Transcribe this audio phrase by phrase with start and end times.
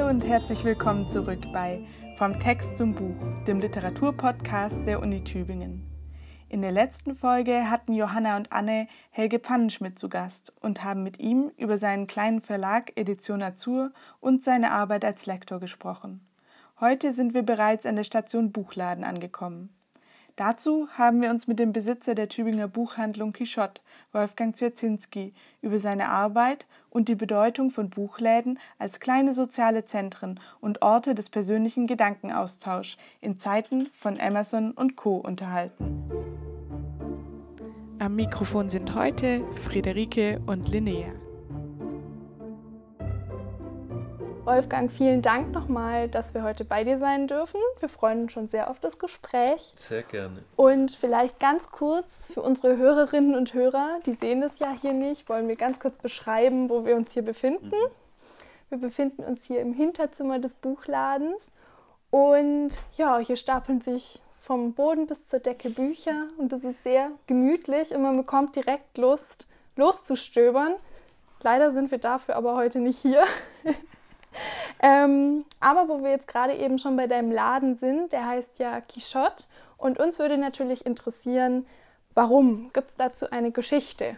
[0.00, 1.78] Hallo und herzlich willkommen zurück bei
[2.16, 5.86] Vom Text zum Buch, dem Literaturpodcast der Uni Tübingen.
[6.48, 11.18] In der letzten Folge hatten Johanna und Anne Helge Pfannenschmidt zu Gast und haben mit
[11.18, 16.26] ihm über seinen kleinen Verlag Edition Azur und seine Arbeit als Lektor gesprochen.
[16.80, 19.68] Heute sind wir bereits an der Station Buchladen angekommen.
[20.36, 23.82] Dazu haben wir uns mit dem Besitzer der Tübinger Buchhandlung Quichotte,
[24.12, 30.82] Wolfgang Zwierzinski, über seine Arbeit und die Bedeutung von Buchläden als kleine soziale Zentren und
[30.82, 35.16] Orte des persönlichen Gedankenaustauschs in Zeiten von Amazon und Co.
[35.16, 36.04] unterhalten.
[38.00, 41.12] Am Mikrofon sind heute Friederike und Linnea.
[44.44, 47.60] Wolfgang, vielen Dank nochmal, dass wir heute bei dir sein dürfen.
[47.78, 49.74] Wir freuen uns schon sehr auf das Gespräch.
[49.76, 50.42] Sehr gerne.
[50.56, 55.28] Und vielleicht ganz kurz für unsere Hörerinnen und Hörer, die sehen das ja hier nicht,
[55.28, 57.66] wollen wir ganz kurz beschreiben, wo wir uns hier befinden.
[57.66, 57.90] Mhm.
[58.70, 61.50] Wir befinden uns hier im Hinterzimmer des Buchladens
[62.10, 67.10] und ja, hier stapeln sich vom Boden bis zur Decke Bücher und es ist sehr
[67.26, 70.76] gemütlich und man bekommt direkt Lust, loszustöbern.
[71.42, 73.22] Leider sind wir dafür aber heute nicht hier.
[74.82, 78.80] Ähm, aber wo wir jetzt gerade eben schon bei deinem Laden sind, der heißt ja
[78.80, 79.44] Quichotte.
[79.76, 81.66] Und uns würde natürlich interessieren,
[82.14, 82.70] warum?
[82.72, 84.16] Gibt es dazu eine Geschichte?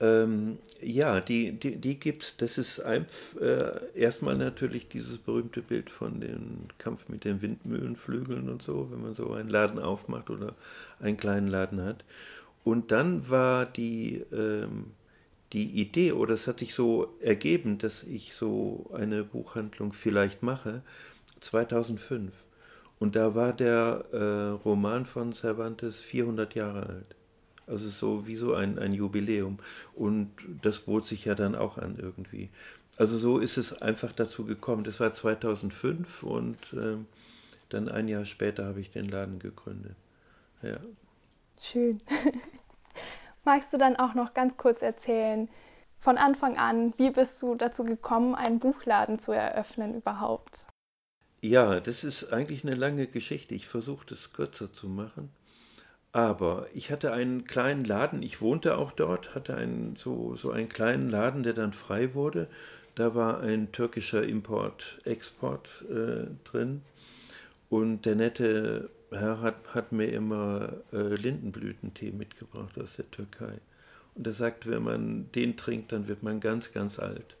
[0.00, 2.36] Ähm, ja, die, die, die gibt es.
[2.36, 3.06] Das ist ein,
[3.40, 9.02] äh, erstmal natürlich dieses berühmte Bild von dem Kampf mit den Windmühlenflügeln und so, wenn
[9.02, 10.54] man so einen Laden aufmacht oder
[11.00, 12.04] einen kleinen Laden hat.
[12.62, 14.92] Und dann war die, ähm,
[15.52, 20.82] die Idee, oder es hat sich so ergeben, dass ich so eine Buchhandlung vielleicht mache,
[21.40, 22.32] 2005.
[22.98, 27.14] Und da war der äh, Roman von Cervantes 400 Jahre alt.
[27.66, 29.58] Also so wie so ein, ein Jubiläum.
[29.94, 30.30] Und
[30.62, 32.50] das bot sich ja dann auch an irgendwie.
[32.96, 34.84] Also so ist es einfach dazu gekommen.
[34.84, 36.96] Das war 2005 und äh,
[37.68, 39.94] dann ein Jahr später habe ich den Laden gegründet.
[40.62, 40.76] Ja.
[41.60, 41.98] Schön.
[43.48, 45.48] Magst du dann auch noch ganz kurz erzählen,
[46.00, 50.66] von Anfang an, wie bist du dazu gekommen, einen Buchladen zu eröffnen überhaupt?
[51.40, 53.54] Ja, das ist eigentlich eine lange Geschichte.
[53.54, 55.30] Ich versuche das kürzer zu machen.
[56.12, 60.68] Aber ich hatte einen kleinen Laden, ich wohnte auch dort, hatte einen, so, so einen
[60.68, 62.48] kleinen Laden, der dann frei wurde.
[62.96, 66.82] Da war ein türkischer Import-Export äh, drin.
[67.70, 73.58] Und der nette Herr hat, hat mir immer äh, Lindenblütentee mitgebracht aus der Türkei.
[74.14, 77.36] Und er sagt, wenn man den trinkt, dann wird man ganz, ganz alt.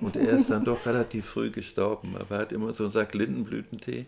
[0.00, 3.14] Und er ist dann doch relativ früh gestorben, aber er hat immer so einen Sack
[3.14, 4.06] Lindenblütentee.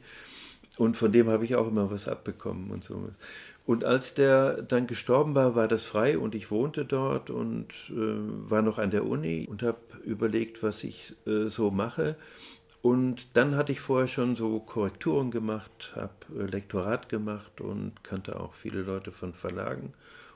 [0.79, 3.11] Und von dem habe ich auch immer was abbekommen und so.
[3.67, 7.95] Und als der dann gestorben war, war das frei und ich wohnte dort und äh,
[7.95, 12.17] war noch an der Uni und habe überlegt, was ich äh, so mache.
[12.83, 18.41] Und dann hatte ich vorher schon so Korrekturen gemacht, habe äh, Lektorat gemacht und kannte
[18.41, 19.93] auch viele Leute von Verlagen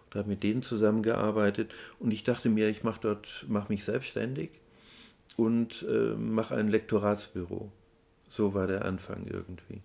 [0.06, 1.72] und habe mit denen zusammengearbeitet.
[1.99, 4.50] Und ich dachte mir, ich mache dort, mich selbstständig
[5.37, 7.72] und äh, mache ein Lektoratsbüro.
[8.28, 9.81] So war der Anfang irgendwie.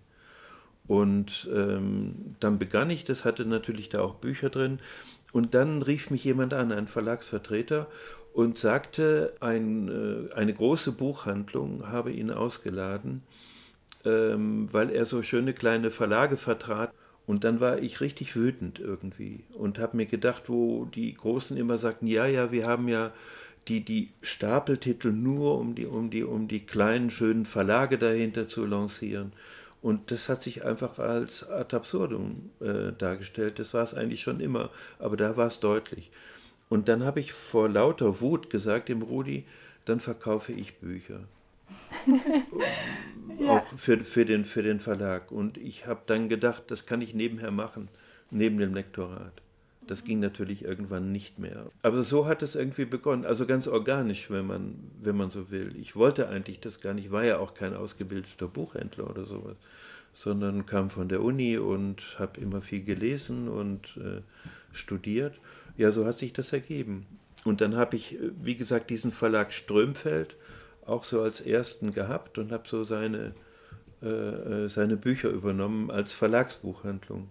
[0.86, 4.80] Und ähm, dann begann ich, das hatte natürlich da auch Bücher drin.
[5.32, 7.86] Und dann rief mich jemand an, ein Verlagsvertreter,
[8.32, 9.88] und sagte, ein,
[10.30, 13.22] äh, eine große Buchhandlung habe ihn ausgeladen,
[14.04, 16.92] ähm, weil er so schöne kleine Verlage vertrat.
[17.26, 21.78] Und dann war ich richtig wütend irgendwie und habe mir gedacht, wo die Großen immer
[21.78, 23.12] sagten, ja, ja, wir haben ja
[23.68, 28.66] die, die Stapeltitel nur, um die, um, die, um die kleinen, schönen Verlage dahinter zu
[28.66, 29.32] lancieren.
[29.82, 33.58] Und das hat sich einfach als ad absurdum äh, dargestellt.
[33.58, 36.10] Das war es eigentlich schon immer, aber da war es deutlich.
[36.70, 39.44] Und dann habe ich vor lauter Wut gesagt dem Rudi,
[39.84, 41.20] dann verkaufe ich Bücher.
[43.40, 43.48] ja.
[43.50, 45.32] Auch für, für, den, für den Verlag.
[45.32, 47.88] Und ich habe dann gedacht, das kann ich nebenher machen,
[48.30, 49.32] neben dem Lektorat.
[49.88, 51.66] Das ging natürlich irgendwann nicht mehr.
[51.82, 53.24] Aber so hat es irgendwie begonnen.
[53.24, 55.74] Also ganz organisch, wenn man, wenn man so will.
[55.76, 57.06] Ich wollte eigentlich das gar nicht.
[57.06, 59.56] Ich war ja auch kein ausgebildeter Buchhändler oder sowas.
[60.12, 64.22] Sondern kam von der Uni und habe immer viel gelesen und äh,
[64.72, 65.34] studiert.
[65.80, 67.06] Ja, so hat sich das ergeben.
[67.46, 70.36] Und dann habe ich, wie gesagt, diesen Verlag Strömfeld
[70.84, 73.32] auch so als ersten gehabt und habe so seine,
[74.02, 77.28] äh, äh, seine Bücher übernommen als Verlagsbuchhandlung.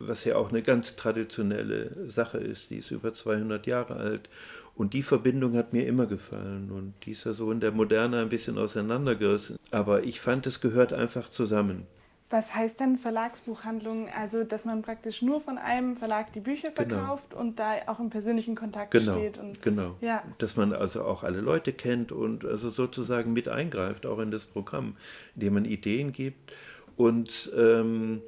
[0.00, 4.28] Was ja auch eine ganz traditionelle Sache ist, die ist über 200 Jahre alt.
[4.74, 6.70] Und die Verbindung hat mir immer gefallen.
[6.70, 9.56] Und die ist ja so in der Moderne ein bisschen auseinandergerissen.
[9.70, 11.86] Aber ich fand, es gehört einfach zusammen.
[12.30, 14.10] Was heißt denn Verlagsbuchhandlung?
[14.10, 16.96] Also, dass man praktisch nur von einem Verlag die Bücher genau.
[16.96, 17.40] verkauft genau.
[17.40, 19.38] und da auch im persönlichen Kontakt genau, steht.
[19.38, 19.96] Und, genau.
[20.02, 20.22] Ja.
[20.36, 24.44] Dass man also auch alle Leute kennt und also sozusagen mit eingreift, auch in das
[24.44, 24.96] Programm,
[25.36, 26.52] indem man Ideen gibt.
[26.96, 28.20] Und ähm,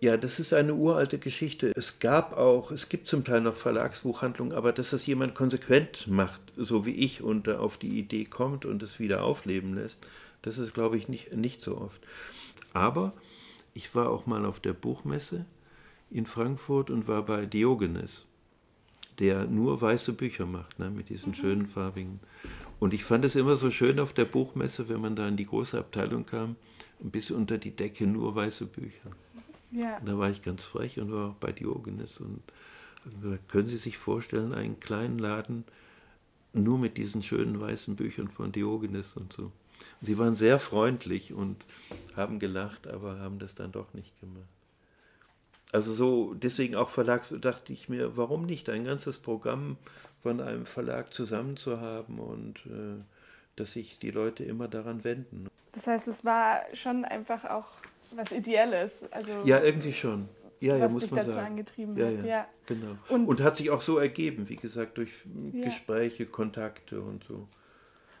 [0.00, 1.72] ja, das ist eine uralte Geschichte.
[1.76, 6.40] Es gab auch, es gibt zum Teil noch Verlagsbuchhandlungen, aber dass das jemand konsequent macht,
[6.56, 9.98] so wie ich, und auf die Idee kommt und es wieder aufleben lässt,
[10.40, 12.00] das ist, glaube ich, nicht, nicht so oft.
[12.72, 13.12] Aber
[13.74, 15.46] ich war auch mal auf der Buchmesse
[16.10, 18.26] in Frankfurt und war bei Diogenes,
[19.18, 21.34] der nur weiße Bücher macht, ne, mit diesen mhm.
[21.34, 22.20] schönen farbigen.
[22.78, 25.46] Und ich fand es immer so schön auf der Buchmesse, wenn man da in die
[25.46, 26.56] große Abteilung kam,
[27.00, 29.10] bis unter die Decke nur weiße Bücher.
[29.70, 29.98] Ja.
[30.04, 32.20] da war ich ganz frech und war auch bei Diogenes.
[32.20, 32.42] Und
[33.48, 35.64] können Sie sich vorstellen, einen kleinen Laden
[36.52, 39.50] nur mit diesen schönen weißen Büchern von Diogenes und so.
[40.00, 41.64] Sie waren sehr freundlich und
[42.16, 44.48] haben gelacht, aber haben das dann doch nicht gemacht.
[45.72, 49.78] Also so, deswegen auch Verlags, dachte ich mir, warum nicht ein ganzes Programm
[50.22, 53.02] von einem Verlag zusammen zu haben und äh,
[53.56, 55.48] dass sich die Leute immer daran wenden.
[55.72, 57.66] Das heißt, es war schon einfach auch
[58.14, 58.90] was Ideelles.
[59.10, 60.28] Also ja, irgendwie schon.
[60.60, 61.46] Ja, ja, muss man dazu sagen.
[61.48, 62.08] angetrieben ja.
[62.08, 62.46] Ja, ja.
[62.66, 62.92] genau.
[63.08, 65.10] Und, und, hat sich auch so ergeben, wie gesagt, durch
[65.52, 65.64] ja.
[65.64, 67.48] Gespräche, Kontakte und so.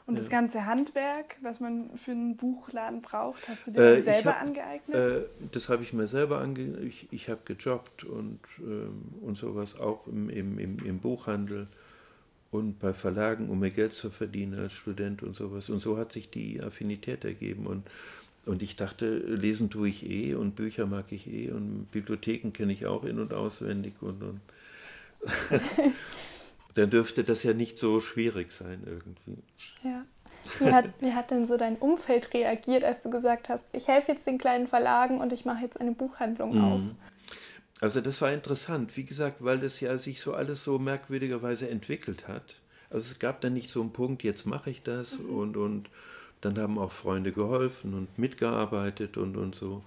[0.06, 4.30] Und das ganze Handwerk, was man für einen Buchladen braucht, hast du dir äh, selber
[4.30, 4.96] hab, angeeignet?
[4.96, 6.82] Äh, das habe ich mir selber angeeignet.
[6.82, 11.68] Ich, ich habe gejobbt und, ähm, und sowas auch im, im, im, im Buchhandel
[12.50, 15.70] und bei Verlagen, um mir Geld zu verdienen als Student und sowas.
[15.70, 17.66] Und so hat sich die Affinität ergeben.
[17.66, 17.88] Und,
[18.44, 22.72] und ich dachte, lesen tue ich eh und Bücher mag ich eh und Bibliotheken kenne
[22.72, 24.40] ich auch in- und auswendig und, und
[26.74, 29.42] dann dürfte das ja nicht so schwierig sein irgendwie.
[29.82, 30.04] Ja.
[30.58, 34.12] Wie hat, wie hat denn so dein Umfeld reagiert, als du gesagt hast, ich helfe
[34.12, 36.64] jetzt den kleinen Verlagen und ich mache jetzt eine Buchhandlung mhm.
[36.64, 36.80] auf?
[37.80, 42.28] Also das war interessant, wie gesagt, weil das ja sich so alles so merkwürdigerweise entwickelt
[42.28, 42.60] hat.
[42.90, 45.30] Also es gab dann nicht so einen Punkt, jetzt mache ich das mhm.
[45.30, 45.90] und, und
[46.40, 49.82] dann haben auch Freunde geholfen und mitgearbeitet und, und so.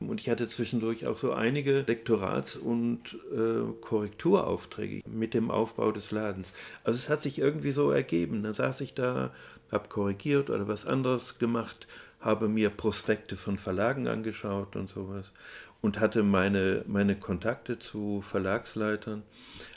[0.00, 6.10] Und ich hatte zwischendurch auch so einige Lektorats- und äh, Korrekturaufträge mit dem Aufbau des
[6.10, 6.52] Ladens.
[6.82, 8.42] Also es hat sich irgendwie so ergeben.
[8.42, 9.32] Dann saß ich da,
[9.72, 11.86] habe korrigiert oder was anderes gemacht,
[12.20, 15.32] habe mir Prospekte von Verlagen angeschaut und sowas
[15.80, 19.22] und hatte meine, meine Kontakte zu Verlagsleitern.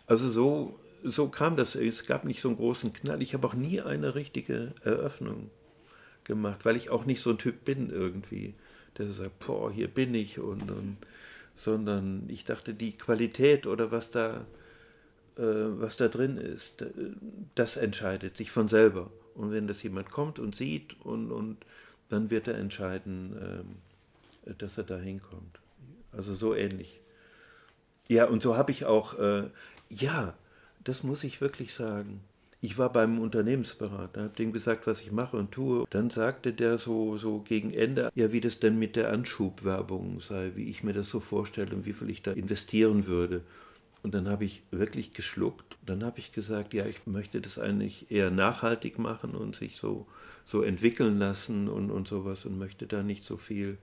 [0.05, 1.75] Also so, so kam das.
[1.75, 3.21] Es gab nicht so einen großen Knall.
[3.21, 5.51] Ich habe auch nie eine richtige Eröffnung
[6.23, 8.55] gemacht, weil ich auch nicht so ein Typ bin irgendwie
[8.97, 10.97] der sagt, boah, hier bin ich und, und
[11.55, 14.45] sondern ich dachte, die Qualität oder was da,
[15.37, 16.85] äh, was da drin ist,
[17.55, 19.09] das entscheidet sich von selber.
[19.33, 21.57] Und wenn das jemand kommt und sieht und, und
[22.09, 23.65] dann wird er entscheiden,
[24.45, 25.59] äh, dass er da hinkommt.
[26.11, 27.01] Also so ähnlich.
[28.07, 29.43] Ja, und so habe ich auch, äh,
[29.89, 30.33] ja,
[30.83, 32.21] das muss ich wirklich sagen.
[32.59, 35.85] Ich war beim Unternehmensberater, habe dem gesagt, was ich mache und tue.
[35.91, 40.53] Dann sagte der so, so gegen Ende, ja, wie das denn mit der Anschubwerbung sei,
[40.55, 43.43] wie ich mir das so vorstelle und wie viel ich da investieren würde.
[44.01, 45.77] Und dann habe ich wirklich geschluckt.
[45.85, 50.07] Dann habe ich gesagt, ja, ich möchte das eigentlich eher nachhaltig machen und sich so,
[50.45, 53.77] so entwickeln lassen und, und sowas und möchte da nicht so viel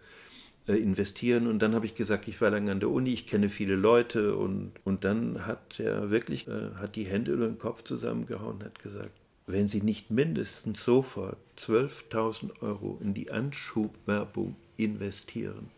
[0.72, 1.46] investieren.
[1.46, 4.37] Und dann habe ich gesagt, ich war lange an der Uni, ich kenne viele Leute.
[4.37, 8.64] Und, und dann hat er wirklich äh, hat die Hände über den Kopf zusammengehauen und
[8.64, 9.12] hat gesagt,
[9.46, 15.68] wenn Sie nicht mindestens sofort 12.000 Euro in die Anschubwerbung investieren,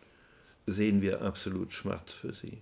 [0.65, 2.59] sehen wir absolut schwarz für Sie.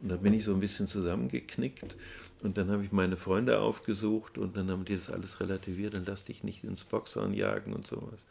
[0.00, 1.96] Und da bin ich so ein bisschen zusammengeknickt
[2.42, 6.04] und dann habe ich meine Freunde aufgesucht und dann haben die das alles relativiert, dann
[6.04, 8.26] lass dich nicht ins Boxhorn jagen und sowas.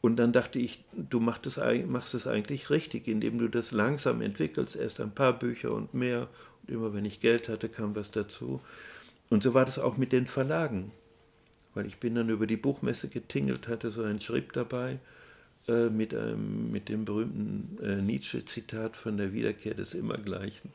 [0.00, 4.22] Und dann dachte ich, du machst es, machst es eigentlich richtig, indem du das langsam
[4.22, 6.28] entwickelst, erst ein paar Bücher und mehr.
[6.62, 8.60] Und immer wenn ich Geld hatte, kam was dazu.
[9.28, 10.92] Und so war das auch mit den Verlagen.
[11.74, 14.98] Weil ich bin dann über die Buchmesse getingelt, hatte so einen Schrieb dabei
[15.68, 20.72] äh, mit, ähm, mit dem berühmten äh, Nietzsche-Zitat von der Wiederkehr des Immergleichen.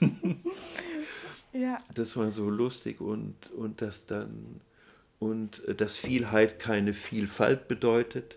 [1.52, 1.76] ja.
[1.94, 4.60] Das war so lustig und, und dass dann
[5.18, 8.36] und äh, dass Vielheit keine Vielfalt bedeutet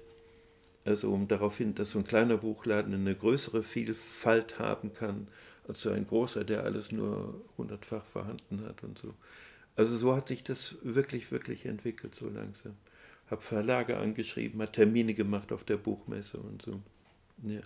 [0.88, 5.28] also um darauf hin, dass so ein kleiner Buchladen eine größere Vielfalt haben kann,
[5.68, 9.14] als so ein großer, der alles nur hundertfach vorhanden hat und so.
[9.76, 12.76] Also so hat sich das wirklich, wirklich entwickelt, so langsam.
[13.30, 16.82] Habe Verlage angeschrieben, hat Termine gemacht auf der Buchmesse und so.
[17.44, 17.62] Ja.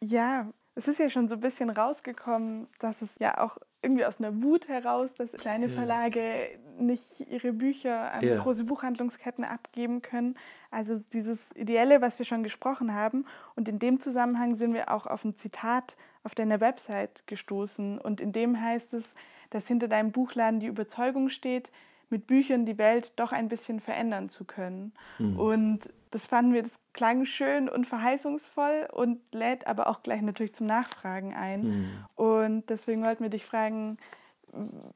[0.00, 4.18] Ja, es ist ja schon so ein bisschen rausgekommen, dass es ja auch irgendwie aus
[4.18, 8.38] einer Wut heraus, dass kleine Verlage nicht ihre Bücher an Ja.
[8.42, 10.36] große Buchhandlungsketten abgeben können.
[10.70, 13.24] Also dieses Ideelle, was wir schon gesprochen haben.
[13.54, 17.98] Und in dem Zusammenhang sind wir auch auf ein Zitat auf deiner Website gestoßen.
[17.98, 19.04] Und in dem heißt es,
[19.50, 21.70] dass hinter deinem Buchladen die Überzeugung steht,
[22.10, 24.92] mit Büchern die Welt doch ein bisschen verändern zu können.
[25.36, 25.80] Und
[26.10, 30.66] das fanden wir, das klang schön und verheißungsvoll und lädt aber auch gleich natürlich zum
[30.66, 32.04] Nachfragen ein.
[32.16, 33.98] Und deswegen wollten wir dich fragen,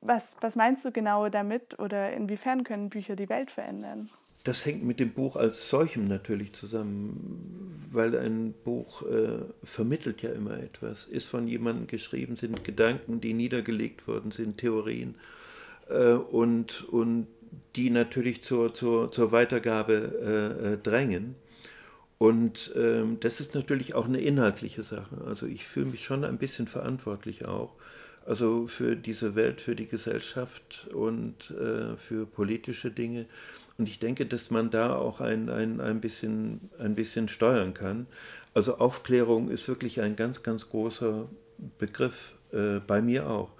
[0.01, 4.11] was, was meinst du genau damit oder inwiefern können Bücher die Welt verändern?
[4.43, 10.33] Das hängt mit dem Buch als solchem natürlich zusammen, weil ein Buch äh, vermittelt ja
[10.33, 15.15] immer etwas, ist von jemandem geschrieben, sind Gedanken, die niedergelegt worden sind, Theorien
[15.89, 17.29] äh, und, und
[17.77, 19.93] die natürlich zur, zur, zur Weitergabe
[20.65, 21.37] äh, äh, drängen.
[22.23, 25.21] Und ähm, das ist natürlich auch eine inhaltliche Sache.
[25.27, 27.75] Also ich fühle mich schon ein bisschen verantwortlich auch.
[28.25, 33.27] Also für diese Welt, für die Gesellschaft und äh, für politische Dinge.
[33.77, 38.07] Und ich denke, dass man da auch ein, ein, ein, bisschen, ein bisschen steuern kann.
[38.55, 41.29] Also Aufklärung ist wirklich ein ganz, ganz großer
[41.81, 43.51] Begriff, äh, bei mir auch.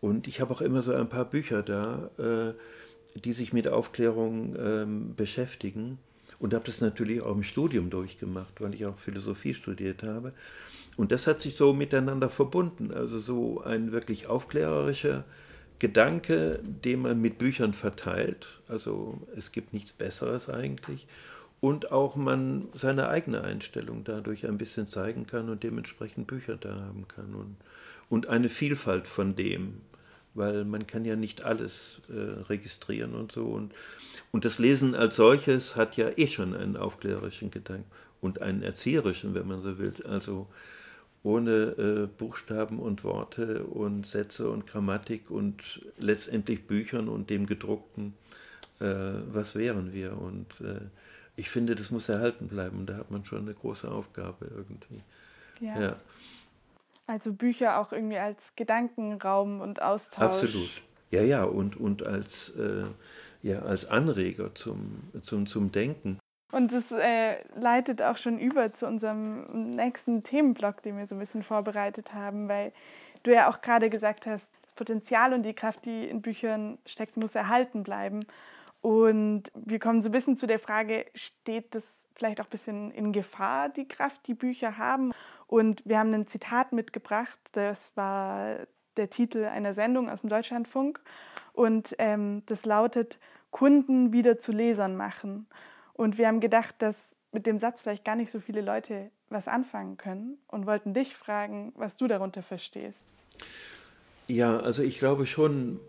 [0.00, 4.56] Und ich habe auch immer so ein paar Bücher da, äh, die sich mit Aufklärung
[4.58, 5.98] ähm, beschäftigen.
[6.40, 10.32] Und habe das natürlich auch im Studium durchgemacht, weil ich auch Philosophie studiert habe.
[10.96, 12.92] Und das hat sich so miteinander verbunden.
[12.92, 15.24] Also so ein wirklich aufklärerischer
[15.78, 18.46] Gedanke, den man mit Büchern verteilt.
[18.68, 21.06] Also es gibt nichts Besseres eigentlich.
[21.60, 26.80] Und auch man seine eigene Einstellung dadurch ein bisschen zeigen kann und dementsprechend Bücher da
[26.80, 27.34] haben kann.
[27.34, 27.56] Und,
[28.08, 29.82] und eine Vielfalt von dem,
[30.32, 33.44] weil man kann ja nicht alles äh, registrieren und so.
[33.44, 33.74] Und,
[34.32, 39.34] und das Lesen als solches hat ja eh schon einen aufklärerischen Gedanken und einen erzieherischen,
[39.34, 39.94] wenn man so will.
[40.08, 40.46] Also
[41.22, 48.14] ohne äh, Buchstaben und Worte und Sätze und Grammatik und letztendlich Büchern und dem gedruckten,
[48.80, 48.86] äh,
[49.30, 50.16] was wären wir?
[50.16, 50.80] Und äh,
[51.36, 52.78] ich finde, das muss erhalten bleiben.
[52.78, 55.02] Und da hat man schon eine große Aufgabe irgendwie.
[55.60, 55.78] Ja.
[55.80, 55.96] Ja,
[57.06, 60.24] Also Bücher auch irgendwie als Gedankenraum und Austausch.
[60.24, 60.70] absolut.
[61.10, 62.84] Ja, ja, und, und als, äh,
[63.42, 66.18] ja, als Anreger zum, zum, zum Denken.
[66.52, 71.20] Und das äh, leitet auch schon über zu unserem nächsten Themenblock, den wir so ein
[71.20, 72.72] bisschen vorbereitet haben, weil
[73.22, 77.16] du ja auch gerade gesagt hast, das Potenzial und die Kraft, die in Büchern steckt,
[77.16, 78.24] muss erhalten bleiben.
[78.80, 82.90] Und wir kommen so ein bisschen zu der Frage, steht das vielleicht auch ein bisschen
[82.90, 85.12] in Gefahr, die Kraft, die Bücher haben?
[85.46, 88.56] Und wir haben ein Zitat mitgebracht, das war
[88.96, 91.00] der Titel einer Sendung aus dem Deutschlandfunk.
[91.52, 93.18] Und ähm, das lautet,
[93.50, 95.46] Kunden wieder zu Lesern machen.
[95.92, 96.96] Und wir haben gedacht, dass
[97.32, 101.14] mit dem Satz vielleicht gar nicht so viele Leute was anfangen können und wollten dich
[101.14, 103.02] fragen, was du darunter verstehst.
[104.26, 105.80] Ja, also ich glaube schon,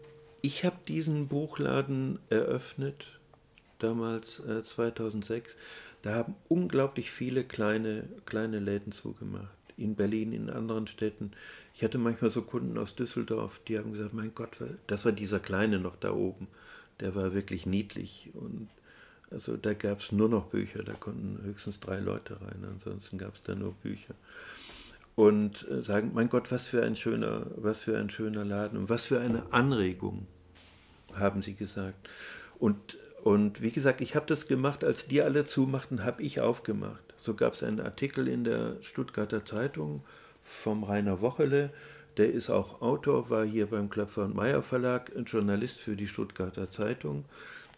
[0.42, 3.20] ich habe diesen Buchladen eröffnet,
[3.80, 5.58] damals äh, 2006.
[6.02, 9.56] Da haben unglaublich viele kleine, kleine Läden zugemacht.
[9.78, 11.32] In Berlin, in anderen Städten.
[11.82, 14.52] Ich hatte manchmal so Kunden aus Düsseldorf, die haben gesagt, mein Gott,
[14.86, 16.48] das war dieser Kleine noch da oben.
[17.00, 18.30] Der war wirklich niedlich.
[18.36, 18.70] Und
[19.32, 23.34] also da gab es nur noch Bücher, da konnten höchstens drei Leute rein, ansonsten gab
[23.34, 24.14] es da nur Bücher
[25.16, 28.90] und äh, sagen, mein Gott, was für ein schöner, was für ein schöner Laden und
[28.90, 30.28] was für eine Anregung,
[31.16, 32.08] haben sie gesagt.
[32.60, 37.16] Und, und wie gesagt, ich habe das gemacht, als die alle zumachten, habe ich aufgemacht.
[37.18, 40.04] So gab es einen Artikel in der Stuttgarter Zeitung
[40.42, 41.72] vom Rainer Wochele,
[42.18, 46.08] der ist auch Autor, war hier beim Klapfer und Meyer Verlag, ein Journalist für die
[46.08, 47.26] Stuttgarter Zeitung.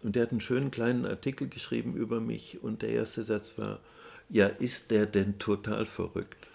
[0.01, 3.79] Und der hat einen schönen kleinen Artikel geschrieben über mich und der erste Satz war,
[4.29, 6.47] ja, ist der denn total verrückt?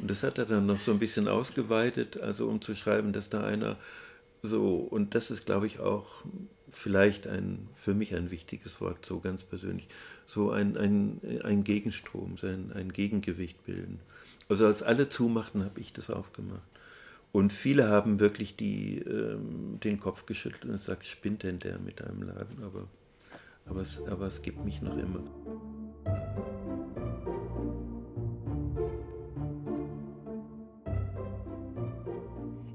[0.00, 3.28] Und das hat er dann noch so ein bisschen ausgeweitet, also um zu schreiben, dass
[3.28, 3.76] da einer
[4.42, 6.22] so, und das ist, glaube ich, auch
[6.70, 9.88] vielleicht ein, für mich ein wichtiges Wort, so ganz persönlich,
[10.26, 14.00] so ein, ein, ein Gegenstrom, ein, ein Gegengewicht bilden.
[14.48, 16.62] Also als alle zumachten, habe ich das aufgemacht.
[17.32, 22.02] Und viele haben wirklich die, ähm, den Kopf geschüttelt und gesagt, spinnt denn der mit
[22.02, 22.64] einem Laden?
[22.64, 22.84] Aber,
[23.66, 25.20] aber, es, aber es gibt mich noch immer.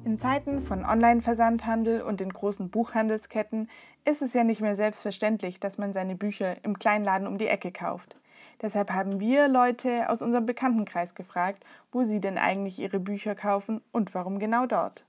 [0.05, 3.67] In Zeiten von Online-Versandhandel und den großen Buchhandelsketten
[4.05, 7.71] ist es ja nicht mehr selbstverständlich, dass man seine Bücher im Kleinladen um die Ecke
[7.71, 8.15] kauft.
[8.63, 13.81] Deshalb haben wir Leute aus unserem Bekanntenkreis gefragt, wo sie denn eigentlich ihre Bücher kaufen
[13.91, 15.03] und warum genau dort.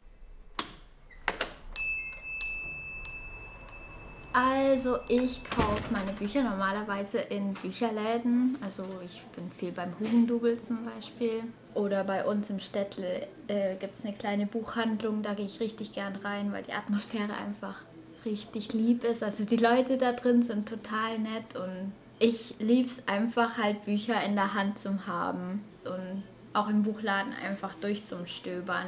[4.32, 8.58] Also ich kaufe meine Bücher normalerweise in Bücherläden.
[8.61, 11.44] Also ich bin viel beim Hugendubel zum Beispiel.
[11.75, 15.92] Oder bei uns im Städtel äh, gibt es eine kleine Buchhandlung, da gehe ich richtig
[15.92, 17.76] gern rein, weil die Atmosphäre einfach
[18.25, 19.23] richtig lieb ist.
[19.23, 24.23] Also die Leute da drin sind total nett und ich liebe es einfach halt Bücher
[24.25, 28.87] in der Hand zu haben und auch im Buchladen einfach durchzustöbern.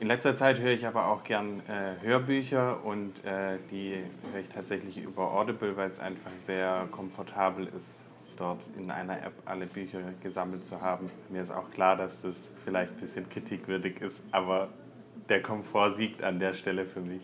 [0.00, 4.02] In letzter Zeit höre ich aber auch gern äh, Hörbücher und äh, die
[4.32, 8.00] höre ich tatsächlich über Audible, weil es einfach sehr komfortabel ist,
[8.36, 11.08] dort in einer App alle Bücher gesammelt zu haben.
[11.28, 14.70] Mir ist auch klar, dass das vielleicht ein bisschen kritikwürdig ist, aber
[15.28, 17.22] der Komfort siegt an der Stelle für mich.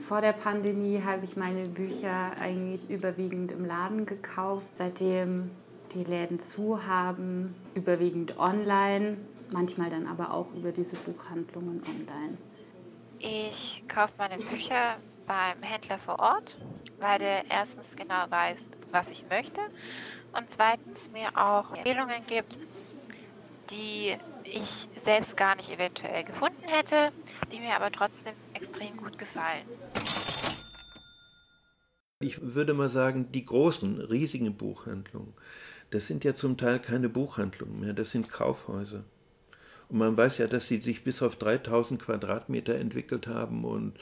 [0.00, 4.66] Vor der Pandemie habe ich meine Bücher eigentlich überwiegend im Laden gekauft.
[4.76, 5.50] Seitdem
[5.94, 9.16] die Läden zu haben, überwiegend online
[9.52, 12.36] manchmal dann aber auch über diese Buchhandlungen online.
[13.20, 14.96] Ich kaufe meine Bücher
[15.26, 16.58] beim Händler vor Ort,
[16.98, 19.60] weil der erstens genau weiß, was ich möchte
[20.36, 22.58] und zweitens mir auch Empfehlungen gibt,
[23.70, 27.12] die ich selbst gar nicht eventuell gefunden hätte,
[27.50, 29.66] die mir aber trotzdem extrem gut gefallen.
[32.20, 35.34] Ich würde mal sagen, die großen, riesigen Buchhandlungen,
[35.90, 39.04] das sind ja zum Teil keine Buchhandlungen mehr, das sind Kaufhäuser.
[39.90, 43.92] Und man weiß ja, dass sie sich bis auf 3000 Quadratmeter entwickelt haben und,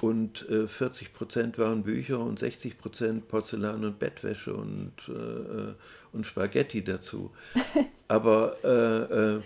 [0.00, 5.74] und äh, 40 Prozent waren Bücher und 60 Prozent Porzellan und Bettwäsche und, äh,
[6.12, 7.30] und Spaghetti dazu.
[8.08, 9.42] Aber äh, äh,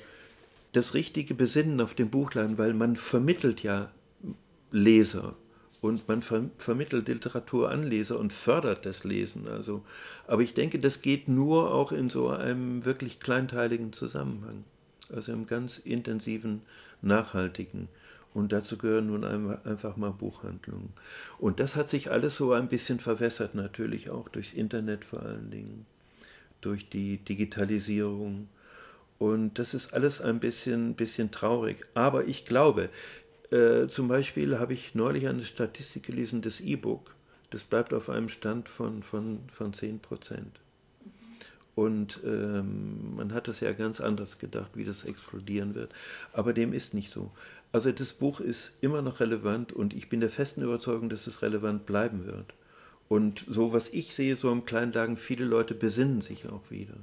[0.70, 3.90] das richtige Besinnen auf dem Buchladen, weil man vermittelt ja
[4.72, 5.36] Leser
[5.80, 9.46] und man ver vermittelt Literatur an Leser und fördert das Lesen.
[9.48, 9.84] Also,
[10.26, 14.64] aber ich denke, das geht nur auch in so einem wirklich kleinteiligen Zusammenhang
[15.12, 16.62] also im ganz intensiven,
[17.00, 17.88] nachhaltigen.
[18.34, 20.92] Und dazu gehören nun einfach mal Buchhandlungen.
[21.38, 25.50] Und das hat sich alles so ein bisschen verwässert, natürlich auch durchs Internet vor allen
[25.50, 25.86] Dingen,
[26.62, 28.48] durch die Digitalisierung.
[29.18, 31.84] Und das ist alles ein bisschen, bisschen traurig.
[31.92, 32.88] Aber ich glaube,
[33.52, 37.14] äh, zum Beispiel habe ich neulich eine Statistik gelesen, das E-Book,
[37.50, 40.60] das bleibt auf einem Stand von, von, von 10 Prozent.
[41.74, 45.90] Und ähm, man hat es ja ganz anders gedacht, wie das explodieren wird.
[46.32, 47.30] Aber dem ist nicht so.
[47.72, 51.40] Also das Buch ist immer noch relevant und ich bin der festen Überzeugung, dass es
[51.40, 52.52] relevant bleiben wird.
[53.08, 56.94] Und so, was ich sehe, so im Kleinlagen, viele Leute besinnen sich auch wieder.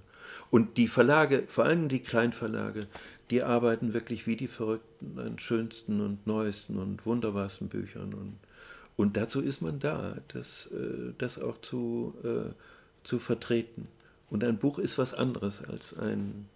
[0.51, 2.81] Und die Verlage, vor allem die Kleinverlage,
[3.29, 8.13] die arbeiten wirklich wie die Verrückten an schönsten und neuesten und wunderbarsten Büchern.
[8.13, 8.37] Und,
[8.97, 12.53] und dazu ist man da, das, äh, das auch zu, äh,
[13.03, 13.87] zu vertreten.
[14.29, 16.47] Und ein Buch ist was anderes als ein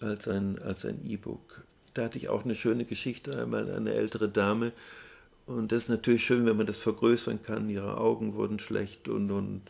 [0.00, 1.62] als ein als ein E-Book.
[1.94, 4.72] Da hatte ich auch eine schöne Geschichte einmal eine ältere Dame
[5.46, 7.70] und das ist natürlich schön, wenn man das vergrößern kann.
[7.70, 9.62] Ihre Augen wurden schlecht und und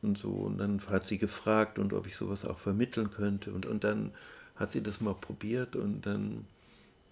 [0.00, 3.66] und so und dann hat sie gefragt und ob ich sowas auch vermitteln könnte und
[3.66, 4.12] und dann
[4.58, 6.46] hat sie das mal probiert und dann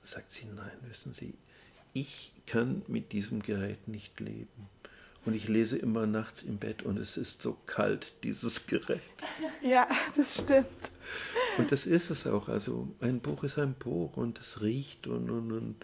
[0.01, 1.35] sagt sie nein, wissen Sie,
[1.93, 4.69] ich kann mit diesem Gerät nicht leben.
[5.25, 9.01] Und ich lese immer nachts im Bett und es ist so kalt, dieses Gerät.
[9.63, 10.67] Ja, das stimmt.
[11.59, 12.49] Und das ist es auch.
[12.49, 15.77] Also ein Buch ist ein Buch und es riecht und, und, und,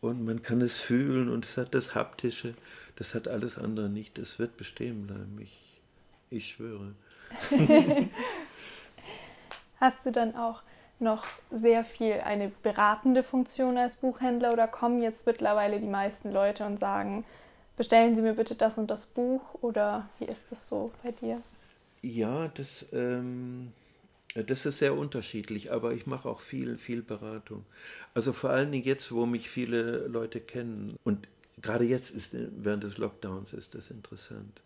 [0.00, 2.54] und man kann es fühlen und es hat das Haptische.
[2.96, 4.18] Das hat alles andere nicht.
[4.18, 5.38] Es wird bestehen bleiben.
[5.42, 5.82] Ich,
[6.30, 6.94] ich schwöre.
[9.76, 10.62] Hast du dann auch
[11.00, 16.64] noch sehr viel eine beratende Funktion als Buchhändler oder kommen jetzt mittlerweile die meisten Leute
[16.64, 17.24] und sagen,
[17.76, 21.40] bestellen Sie mir bitte das und das Buch oder wie ist das so bei dir?
[22.02, 23.72] Ja, das, ähm,
[24.34, 27.64] das ist sehr unterschiedlich, aber ich mache auch viel, viel Beratung.
[28.14, 31.28] Also vor allen Dingen jetzt, wo mich viele Leute kennen und
[31.60, 34.60] gerade jetzt ist, während des Lockdowns ist das interessant,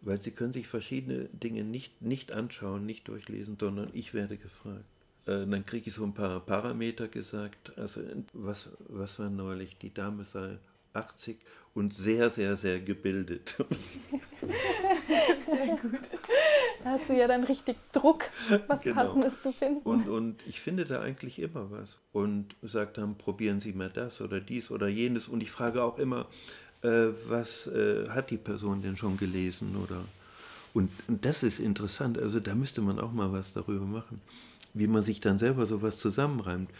[0.00, 4.84] weil sie können sich verschiedene Dinge nicht, nicht anschauen, nicht durchlesen, sondern ich werde gefragt.
[5.26, 7.76] Äh, dann kriege ich so ein paar Parameter gesagt.
[7.76, 8.00] Also
[8.32, 9.76] was, was war neulich?
[9.78, 10.58] Die Dame sei
[10.92, 11.38] 80
[11.74, 13.56] und sehr, sehr, sehr gebildet.
[15.46, 16.00] Sehr gut.
[16.82, 18.24] Da hast du ja dann richtig Druck,
[18.68, 19.04] was genau.
[19.04, 19.80] Passendes zu finden.
[19.82, 22.00] Und, und ich finde da eigentlich immer was.
[22.12, 25.28] Und sagt dann, probieren Sie mal das oder dies oder jenes.
[25.28, 26.26] Und ich frage auch immer,
[26.82, 29.76] äh, was äh, hat die Person denn schon gelesen?
[29.76, 30.04] Oder
[30.72, 32.18] und, und das ist interessant.
[32.18, 34.20] Also da müsste man auch mal was darüber machen,
[34.78, 36.70] wie man sich dann selber sowas zusammenreimt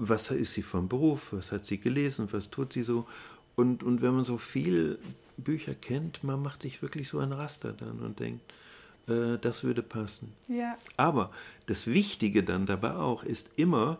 [0.00, 3.06] was ist sie vom Beruf, was hat sie gelesen, was tut sie so.
[3.54, 4.98] Und, und wenn man so viel
[5.36, 8.40] Bücher kennt, man macht sich wirklich so ein Raster dann und denkt,
[9.08, 10.32] äh, das würde passen.
[10.48, 10.76] Ja.
[10.96, 11.30] Aber
[11.66, 13.98] das Wichtige dann dabei auch ist immer,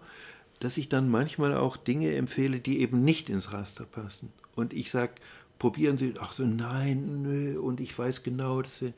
[0.61, 4.33] dass ich dann manchmal auch Dinge empfehle, die eben nicht ins Raster passen.
[4.54, 5.12] Und ich sage,
[5.59, 8.94] probieren Sie, ach so, nein, nö, und ich weiß genau, dass wir,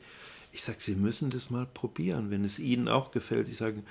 [0.53, 3.49] ich sage, Sie müssen das mal probieren, wenn es Ihnen auch gefällt.
[3.49, 3.83] Ich sage,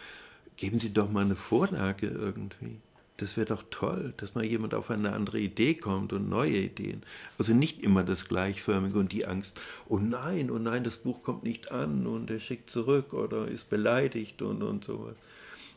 [0.57, 2.81] geben Sie doch mal eine Vorlage irgendwie.
[3.19, 7.03] Das wäre doch toll, dass mal jemand auf eine andere Idee kommt und neue Ideen.
[7.39, 11.45] Also nicht immer das Gleichförmige und die Angst, oh nein, oh nein, das Buch kommt
[11.45, 15.17] nicht an und er schickt zurück oder ist beleidigt und, und sowas.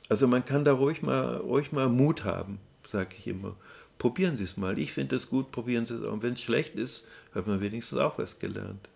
[0.10, 3.56] Also man kann da ruhig mal, ruhig mal Mut haben, sage ich immer.
[3.98, 4.80] Probieren Sie es mal.
[4.80, 6.14] Ich finde es gut, probieren Sie es auch.
[6.14, 8.90] Und wenn es schlecht ist, hat man wenigstens auch was gelernt.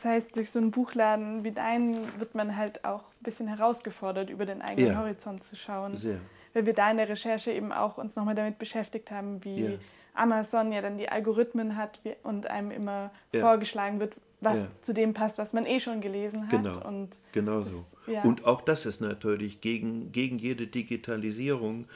[0.00, 4.30] Das heißt, durch so einen Buchladen wie deinen wird man halt auch ein bisschen herausgefordert,
[4.30, 5.96] über den eigenen ja, Horizont zu schauen.
[5.96, 6.20] Sehr.
[6.54, 9.78] Weil wir da in der Recherche eben auch uns nochmal damit beschäftigt haben, wie ja.
[10.14, 13.40] Amazon ja dann die Algorithmen hat und einem immer ja.
[13.40, 16.50] vorgeschlagen wird, was zu dem passt, was man eh schon gelesen hat.
[16.50, 17.84] Genau, und genau so.
[18.22, 21.86] Und auch das ist natürlich gegen, gegen jede Digitalisierung,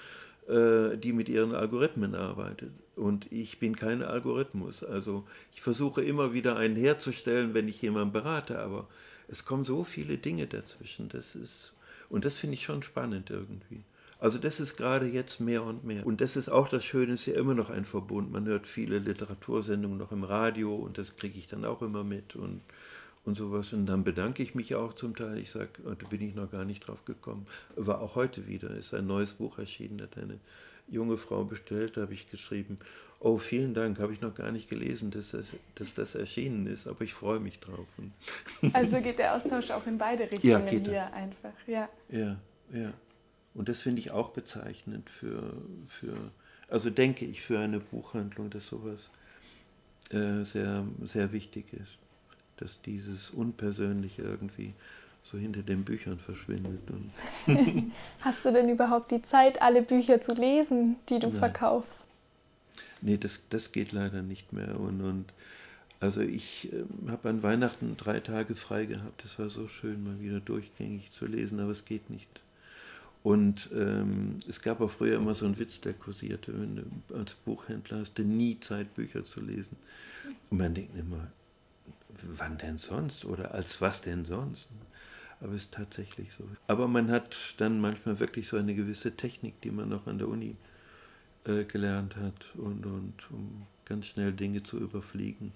[0.49, 2.73] die mit ihren Algorithmen arbeitet.
[2.97, 4.83] Und ich bin kein Algorithmus.
[4.83, 5.25] Also
[5.55, 8.89] ich versuche immer wieder einen herzustellen, wenn ich jemanden berate, aber
[9.29, 11.09] es kommen so viele Dinge dazwischen.
[11.09, 11.73] Das ist,
[12.09, 13.85] und das finde ich schon spannend irgendwie.
[14.19, 16.07] Also das ist gerade jetzt mehr und mehr.
[16.07, 18.31] Und das ist auch das Schöne, ist ja immer noch ein Verbund.
[18.31, 22.37] Man hört viele Literatursendungen noch im Radio und das kriege ich dann auch immer mit.
[22.37, 22.61] Und
[23.25, 23.73] und sowas.
[23.73, 25.39] Und dann bedanke ich mich auch zum Teil.
[25.39, 27.47] Ich sage, oh, da bin ich noch gar nicht drauf gekommen.
[27.77, 30.39] War auch heute wieder, ist ein neues Buch erschienen, hat eine
[30.89, 32.79] junge Frau bestellt, da habe ich geschrieben,
[33.21, 36.87] oh, vielen Dank, habe ich noch gar nicht gelesen, dass das, dass das erschienen ist,
[36.87, 37.87] aber ich freue mich drauf.
[38.73, 41.13] Also geht der Austausch auch in beide Richtungen ja, hier er.
[41.15, 41.89] einfach, ja.
[42.11, 42.37] Ja,
[42.73, 42.93] ja.
[43.55, 45.55] Und das finde ich auch bezeichnend für,
[45.87, 46.17] für,
[46.69, 49.11] also denke ich, für eine Buchhandlung, dass sowas
[50.11, 52.02] äh, sehr, sehr wichtig ist
[52.63, 54.75] dass dieses Unpersönliche irgendwie
[55.23, 56.81] so hinter den Büchern verschwindet.
[58.21, 61.39] Hast du denn überhaupt die Zeit, alle Bücher zu lesen, die du Nein.
[61.39, 62.03] verkaufst?
[63.01, 64.79] Nee, das, das geht leider nicht mehr.
[64.79, 65.33] Und, und
[66.01, 69.25] also ich äh, habe an Weihnachten drei Tage frei gehabt.
[69.25, 72.29] Das war so schön, mal wieder durchgängig zu lesen, aber es geht nicht.
[73.23, 77.35] Und ähm, es gab auch früher immer so einen Witz, der kursierte, wenn du als
[77.35, 79.77] Buchhändler hast du nie Zeit, Bücher zu lesen.
[80.51, 81.29] Und man denkt immer,
[82.23, 84.69] wann denn sonst oder als was denn sonst?
[85.41, 86.45] Aber es ist tatsächlich so.
[86.69, 90.29] Aber man hat dann manchmal wirklich so eine gewisse Technik, die man noch an der
[90.29, 90.57] Uni
[91.45, 95.53] äh, gelernt hat und, und um ganz schnell Dinge zu überfliegen.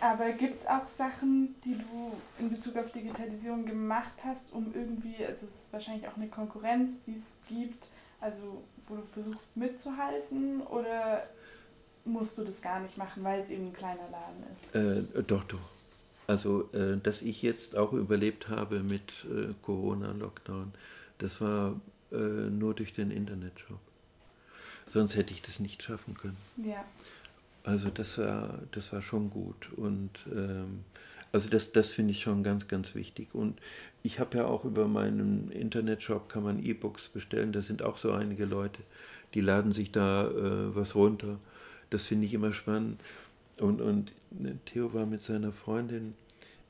[0.00, 5.24] Aber gibt es auch Sachen, die du in Bezug auf Digitalisierung gemacht hast, um irgendwie,
[5.24, 7.88] also es ist wahrscheinlich auch eine Konkurrenz, die es gibt,
[8.20, 11.26] also wo du versuchst mitzuhalten oder
[12.04, 15.18] musst du das gar nicht machen, weil es eben ein kleiner Laden ist.
[15.18, 15.58] Äh, doch, doch.
[16.26, 20.72] Also, äh, dass ich jetzt auch überlebt habe mit äh, Corona-Lockdown,
[21.18, 21.80] das war
[22.12, 23.78] äh, nur durch den Internetshop.
[24.86, 26.36] Sonst hätte ich das nicht schaffen können.
[26.56, 26.84] Ja.
[27.64, 29.72] Also das war, das war schon gut.
[29.76, 30.84] Und ähm,
[31.32, 33.28] also das, das finde ich schon ganz, ganz wichtig.
[33.32, 33.58] Und
[34.02, 37.52] ich habe ja auch über meinen Internetshop kann man E-Books bestellen.
[37.52, 38.82] Da sind auch so einige Leute,
[39.32, 41.38] die laden sich da äh, was runter
[41.90, 43.00] das finde ich immer spannend.
[43.60, 46.14] Und, und ne, Theo war mit seiner Freundin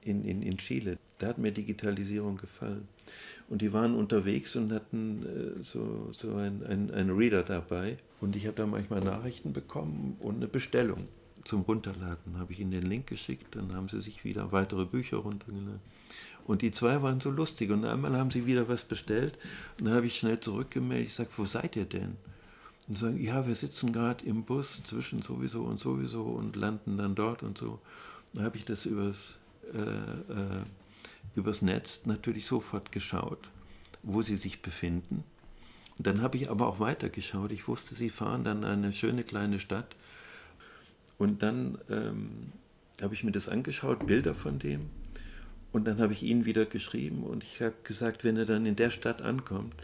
[0.02, 0.98] in, in, in Chile.
[1.18, 2.88] Da hat mir Digitalisierung gefallen.
[3.48, 5.24] Und die waren unterwegs und hatten
[5.58, 7.98] äh, so, so ein, ein, ein Reader dabei.
[8.20, 11.08] Und ich habe da manchmal Nachrichten bekommen und eine Bestellung
[11.44, 12.38] zum Runterladen.
[12.38, 15.80] Habe ich ihnen den Link geschickt, dann haben sie sich wieder weitere Bücher runtergeladen.
[16.46, 17.70] Und die zwei waren so lustig.
[17.70, 19.38] Und einmal haben sie wieder was bestellt.
[19.78, 21.08] Und dann habe ich schnell zurückgemeldet.
[21.08, 22.16] Ich sage, wo seid ihr denn?
[22.88, 27.14] Und sagen, ja, wir sitzen gerade im Bus zwischen sowieso und sowieso und landen dann
[27.14, 27.80] dort und so.
[28.34, 29.38] Dann habe ich das übers,
[29.72, 30.64] äh, äh,
[31.34, 33.50] übers Netz natürlich sofort geschaut,
[34.02, 35.24] wo sie sich befinden.
[35.98, 37.52] Dann habe ich aber auch weiter geschaut.
[37.52, 39.94] Ich wusste, sie fahren dann eine schöne kleine Stadt.
[41.18, 42.52] Und dann ähm,
[43.00, 44.90] habe ich mir das angeschaut, Bilder von dem.
[45.72, 48.76] Und dann habe ich ihnen wieder geschrieben und ich habe gesagt, wenn er dann in
[48.76, 49.74] der Stadt ankommt,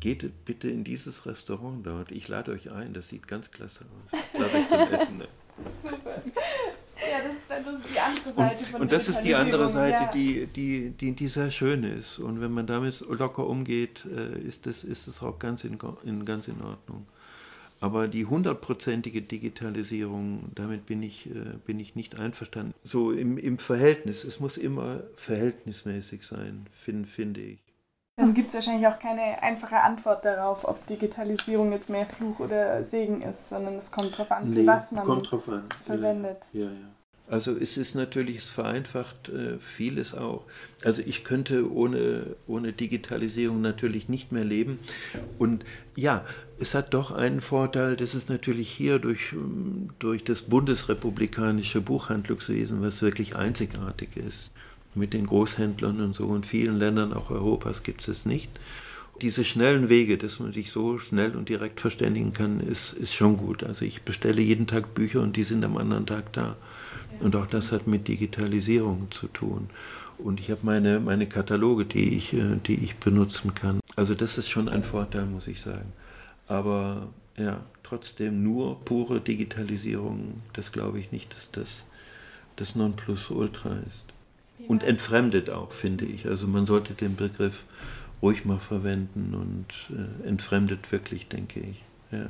[0.00, 2.10] geht bitte in dieses Restaurant dort.
[2.10, 4.20] Ich lade euch ein, das sieht ganz klasse aus.
[4.32, 5.18] Ich lade euch zum Essen.
[5.18, 5.28] Ne?
[5.82, 6.22] Super.
[6.96, 10.04] Ja, das ist dann die andere Seite von Und, und das ist die andere Seite,
[10.04, 10.10] ja.
[10.12, 12.18] die, die, die, die sehr schön ist.
[12.18, 16.24] Und wenn man damit locker umgeht, äh, ist das, ist das auch ganz in, in,
[16.24, 17.06] ganz in Ordnung.
[17.80, 22.72] Aber die hundertprozentige Digitalisierung, damit bin ich, äh, bin ich nicht einverstanden.
[22.82, 27.58] So im, im Verhältnis, es muss immer verhältnismäßig sein, find, finde ich.
[28.16, 32.84] Dann gibt es wahrscheinlich auch keine einfache Antwort darauf, ob Digitalisierung jetzt mehr Fluch oder
[32.84, 35.64] Segen ist, sondern es kommt darauf an, nee, was man kommt drauf an.
[35.84, 36.38] verwendet.
[36.52, 36.70] Ja, ja.
[37.26, 40.44] Also es ist natürlich, es vereinfacht äh, vieles auch.
[40.84, 44.78] Also ich könnte ohne, ohne Digitalisierung natürlich nicht mehr leben.
[45.38, 45.64] Und
[45.96, 46.22] ja,
[46.60, 49.34] es hat doch einen Vorteil, das ist natürlich hier durch,
[49.98, 54.52] durch das bundesrepublikanische Buchhandlungswesen, was wirklich einzigartig ist.
[54.94, 58.50] Mit den Großhändlern und so in vielen Ländern auch Europas gibt es nicht.
[59.22, 63.36] Diese schnellen Wege, dass man sich so schnell und direkt verständigen kann, ist, ist schon
[63.36, 63.62] gut.
[63.62, 66.56] Also ich bestelle jeden Tag Bücher und die sind am anderen Tag da.
[67.20, 69.70] Und auch das hat mit Digitalisierung zu tun.
[70.18, 73.80] Und ich habe meine, meine Kataloge, die ich, äh, die ich benutzen kann.
[73.96, 75.92] Also das ist schon ein Vorteil, muss ich sagen.
[76.46, 81.84] Aber ja, trotzdem nur pure Digitalisierung, das glaube ich nicht, dass das
[82.56, 84.04] das Nonplusultra ist.
[84.68, 86.26] Und entfremdet auch, finde ich.
[86.26, 87.64] Also man sollte den Begriff
[88.22, 91.82] ruhig mal verwenden und äh, entfremdet wirklich, denke ich.
[92.10, 92.26] Ja.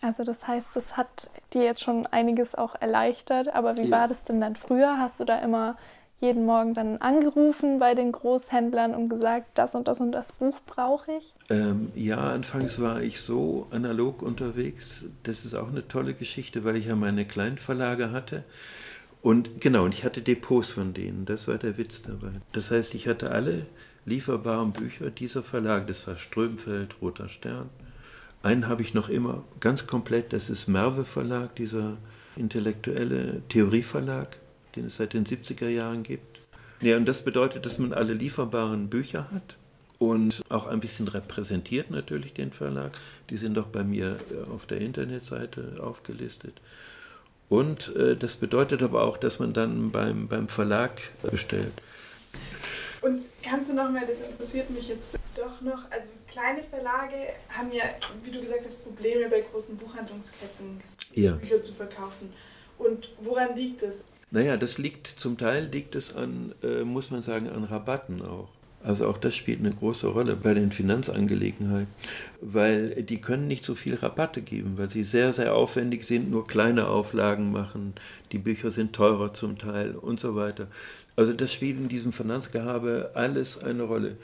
[0.00, 3.90] Also das heißt, das hat dir jetzt schon einiges auch erleichtert, aber wie Ja.
[3.90, 4.98] war das denn dann früher?
[4.98, 5.76] Hast du da immer
[6.20, 10.56] jeden Morgen dann angerufen bei den Großhändlern und gesagt, das und das und das Buch
[10.66, 11.32] brauche ich?
[11.50, 15.02] Ähm, ja, anfangs war ich so analog unterwegs.
[15.22, 18.44] Das ist auch eine tolle Geschichte, weil ich ja meine Kleinverlage hatte.
[19.22, 21.24] Und genau, und ich hatte Depots von denen.
[21.24, 22.32] Das war der Witz dabei.
[22.52, 23.66] Das heißt, ich hatte alle
[24.06, 25.86] lieferbaren Bücher dieser Verlage.
[25.86, 27.68] Das war Strömfeld, Roter Stern.
[28.42, 30.32] Einen habe ich noch immer ganz komplett.
[30.32, 31.96] Das ist Merve Verlag, dieser
[32.36, 34.36] intellektuelle Theorieverlag,
[34.76, 36.38] den es seit den 70er Jahren gibt.
[36.80, 39.56] Ja, und das bedeutet, dass man alle lieferbaren Bücher hat
[39.98, 42.92] und auch ein bisschen repräsentiert natürlich den Verlag.
[43.30, 46.60] Die sind doch bei mir äh, auf der Internetseite aufgelistet.
[47.48, 51.72] Und äh, das bedeutet aber auch, dass man dann beim, beim Verlag bestellt.
[53.00, 57.14] Und kannst du noch mal, das interessiert mich jetzt doch noch, also kleine Verlage
[57.48, 57.84] haben ja,
[58.24, 60.80] wie du gesagt hast, Probleme bei großen Buchhandlungsketten
[61.14, 61.32] Ja.
[61.32, 62.32] Bücher zu verkaufen.
[62.76, 64.04] Und woran liegt es?
[64.30, 68.48] Naja, das liegt zum Teil liegt es an, äh, muss man sagen, an Rabatten auch.
[68.82, 71.92] Also auch das spielt eine große Rolle bei den Finanzangelegenheiten,
[72.40, 76.46] weil die können nicht so viel Rabatte geben, weil sie sehr, sehr aufwendig sind, nur
[76.46, 77.94] kleine Auflagen machen,
[78.30, 80.68] die Bücher sind teurer zum Teil und so weiter.
[81.16, 84.16] Also das spielt in diesem Finanzgehabe alles eine Rolle.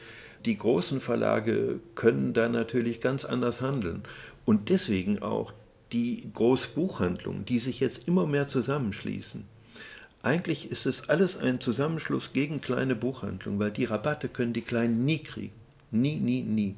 [0.44, 4.02] Die großen Verlage können da natürlich ganz anders handeln
[4.44, 5.52] und deswegen auch
[5.92, 9.44] die Großbuchhandlungen, die sich jetzt immer mehr zusammenschließen.
[10.24, 15.04] Eigentlich ist es alles ein Zusammenschluss gegen kleine Buchhandlungen, weil die Rabatte können die Kleinen
[15.04, 15.52] nie kriegen.
[15.90, 16.76] Nie, nie, nie.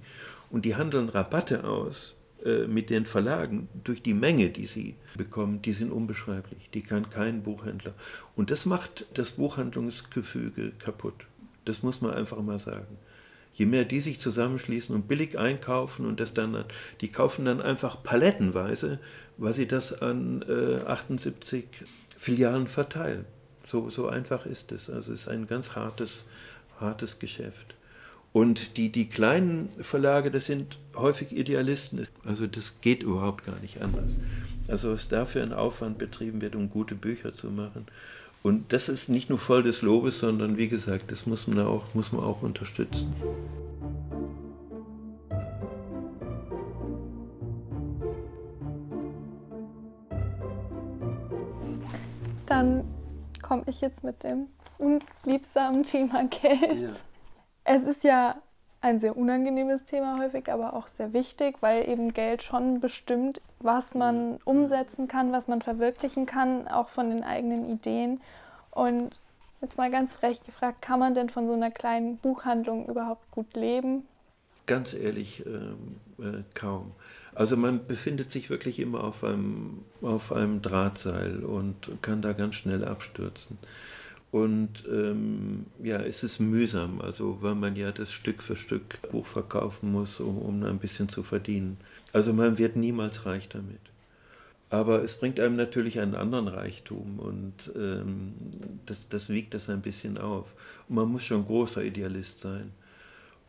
[0.50, 5.62] Und die handeln Rabatte aus äh, mit den Verlagen durch die Menge, die sie bekommen,
[5.62, 6.70] die sind unbeschreiblich.
[6.74, 7.94] Die kann kein Buchhändler.
[8.34, 11.26] Und das macht das Buchhandlungsgefüge kaputt.
[11.64, 12.98] Das muss man einfach mal sagen.
[13.54, 16.64] Je mehr die sich zusammenschließen und billig einkaufen und das dann,
[17.00, 18.98] die kaufen dann einfach palettenweise,
[19.36, 21.64] weil sie das an äh, 78
[22.18, 23.24] Filialen verteilen.
[23.66, 24.88] So, so einfach ist es.
[24.88, 26.24] Also es ist ein ganz hartes,
[26.80, 27.74] hartes Geschäft.
[28.32, 32.06] Und die, die kleinen Verlage, das sind häufig Idealisten.
[32.24, 34.12] Also das geht überhaupt gar nicht anders.
[34.68, 37.86] Also was da für ein Aufwand betrieben wird, um gute Bücher zu machen.
[38.42, 41.94] Und das ist nicht nur voll des Lobes, sondern wie gesagt, das muss man auch,
[41.94, 43.12] muss man auch unterstützen.
[52.46, 52.84] Dann
[53.46, 56.96] komme ich jetzt mit dem unliebsamen Thema Geld.
[57.64, 58.36] Es ist ja
[58.80, 63.94] ein sehr unangenehmes Thema häufig, aber auch sehr wichtig, weil eben Geld schon bestimmt, was
[63.94, 68.20] man umsetzen kann, was man verwirklichen kann, auch von den eigenen Ideen.
[68.70, 69.18] Und
[69.60, 73.54] jetzt mal ganz frech gefragt, kann man denn von so einer kleinen Buchhandlung überhaupt gut
[73.54, 74.06] leben?
[74.66, 76.92] Ganz ehrlich, ähm, äh, kaum.
[77.34, 82.56] Also man befindet sich wirklich immer auf einem, auf einem Drahtseil und kann da ganz
[82.56, 83.58] schnell abstürzen.
[84.32, 89.26] Und ähm, ja, es ist mühsam, also weil man ja das Stück für Stück Buch
[89.26, 91.78] verkaufen muss, um, um ein bisschen zu verdienen.
[92.12, 93.80] Also man wird niemals reich damit.
[94.68, 98.34] Aber es bringt einem natürlich einen anderen Reichtum und ähm,
[98.84, 100.54] das, das wiegt das ein bisschen auf.
[100.88, 102.72] Und man muss schon großer Idealist sein.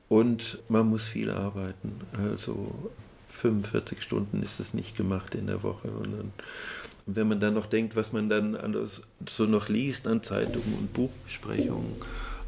[0.10, 2.00] Und man muss viel arbeiten.
[2.18, 2.92] Also
[3.30, 5.90] 45 Stunden ist es nicht gemacht in der Woche.
[5.90, 6.34] Und dann,
[7.06, 10.94] wenn man dann noch denkt, was man dann anders so noch liest an Zeitungen und
[10.94, 11.96] Buchbesprechungen,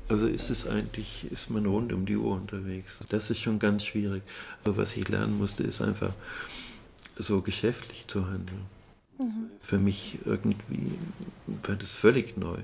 [0.08, 3.00] also ist es eigentlich, ist man rund um die Uhr unterwegs.
[3.10, 4.24] Das ist schon ganz schwierig.
[4.64, 6.14] Aber was ich lernen musste, ist einfach
[7.16, 8.66] so geschäftlich zu handeln.
[9.62, 10.94] Für mich irgendwie
[11.64, 12.58] war das völlig neu,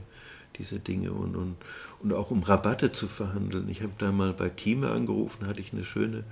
[0.58, 1.12] diese Dinge.
[1.12, 1.56] Und, und,
[2.02, 3.70] und auch um Rabatte zu verhandeln.
[3.70, 6.24] Ich habe da mal bei Thieme angerufen, hatte ich eine schöne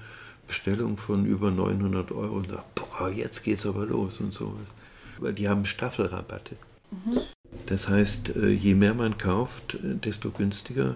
[0.48, 4.68] Bestellung von über 900 Euro und dachte, boah, jetzt geht's aber los und sowas.
[5.20, 6.56] Weil die haben Staffelrabatte.
[6.92, 7.22] Mhm.
[7.68, 10.96] Das heißt, äh, je mehr man kauft, äh, desto günstiger,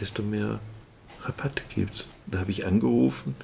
[0.00, 0.60] desto mehr
[1.22, 2.06] Rabatt gibt es.
[2.26, 3.34] Da habe ich angerufen,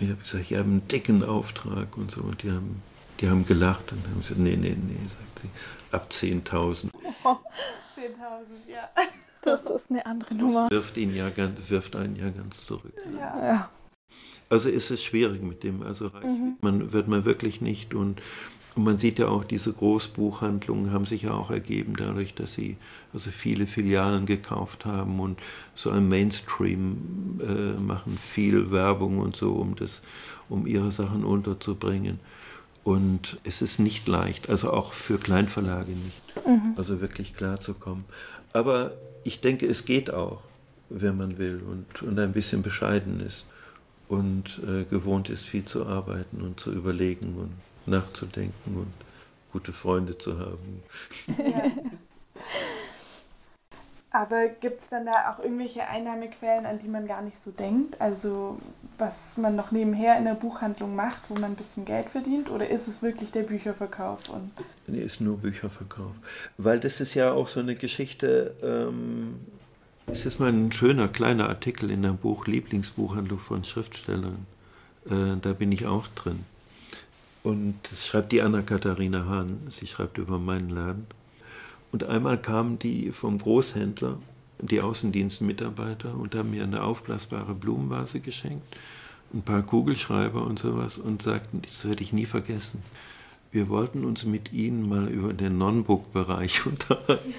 [0.00, 2.22] ich habe gesagt, ich habe einen dicken Auftrag und so.
[2.22, 2.82] Und die haben,
[3.20, 5.48] die haben gelacht und haben gesagt, nee, nee, nee, sagt sie,
[5.92, 6.90] ab 10.000.
[7.24, 7.36] Oh,
[7.96, 8.90] 10.000, ja.
[9.42, 10.70] Das ist eine andere Nummer.
[10.70, 12.94] Wirft, ihn ja ganz, wirft einen ja ganz zurück.
[13.12, 13.46] Ja.
[13.46, 13.70] ja.
[14.48, 16.56] Also ist es schwierig mit dem, also mhm.
[16.60, 18.20] man wird man wirklich nicht und
[18.74, 22.76] und man sieht ja auch, diese Großbuchhandlungen haben sich ja auch ergeben dadurch, dass sie
[23.12, 25.38] also viele Filialen gekauft haben und
[25.74, 30.02] so ein Mainstream äh, machen, viel Werbung und so, um, das,
[30.48, 32.18] um ihre Sachen unterzubringen.
[32.82, 36.74] Und es ist nicht leicht, also auch für Kleinverlage nicht, mhm.
[36.76, 38.04] also wirklich klar zu kommen.
[38.52, 38.92] Aber
[39.24, 40.42] ich denke, es geht auch,
[40.88, 43.46] wenn man will und, und ein bisschen bescheiden ist
[44.08, 48.92] und äh, gewohnt ist, viel zu arbeiten und zu überlegen und nachzudenken und
[49.52, 50.82] gute Freunde zu haben.
[51.38, 51.70] Ja.
[54.14, 58.00] Aber gibt es dann da auch irgendwelche Einnahmequellen, an die man gar nicht so denkt?
[58.00, 58.60] Also
[58.96, 62.48] was man noch nebenher in der Buchhandlung macht, wo man ein bisschen Geld verdient?
[62.48, 64.28] Oder ist es wirklich der Bücherverkauf?
[64.28, 64.52] Und
[64.86, 66.12] nee, ist nur Bücherverkauf.
[66.58, 69.40] Weil das ist ja auch so eine Geschichte, ähm,
[70.06, 74.46] es ist mal ein schöner kleiner Artikel in einem Buch Lieblingsbuchhandlung von Schriftstellern.
[75.06, 76.44] Äh, da bin ich auch drin.
[77.42, 79.58] Und das schreibt die Anna-Katharina Hahn.
[79.70, 81.08] Sie schreibt über meinen Laden.
[81.94, 84.18] Und einmal kamen die vom Großhändler,
[84.58, 88.66] die Außendienstmitarbeiter, und haben mir eine aufblasbare Blumenvase geschenkt,
[89.32, 92.82] ein paar Kugelschreiber und sowas und sagten, das werde ich nie vergessen.
[93.52, 97.22] Wir wollten uns mit Ihnen mal über den Non-Book-Bereich unterhalten.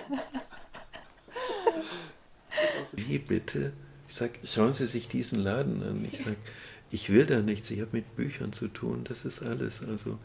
[2.93, 3.73] Wie bitte?
[4.07, 6.07] Ich sage, schauen Sie sich diesen Laden an.
[6.09, 6.37] Ich sage,
[6.91, 9.81] ich will da nichts, ich habe mit Büchern zu tun, das ist alles.
[9.87, 10.17] Also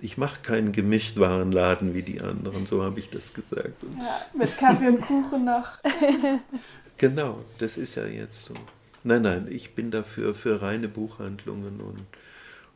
[0.00, 3.84] ich mache keinen Gemischtwarenladen wie die anderen, so habe ich das gesagt.
[3.84, 5.78] Und ja, mit Kaffee und Kuchen noch.
[6.98, 8.54] genau, das ist ja jetzt so.
[9.04, 12.06] Nein, nein, ich bin dafür für reine Buchhandlungen und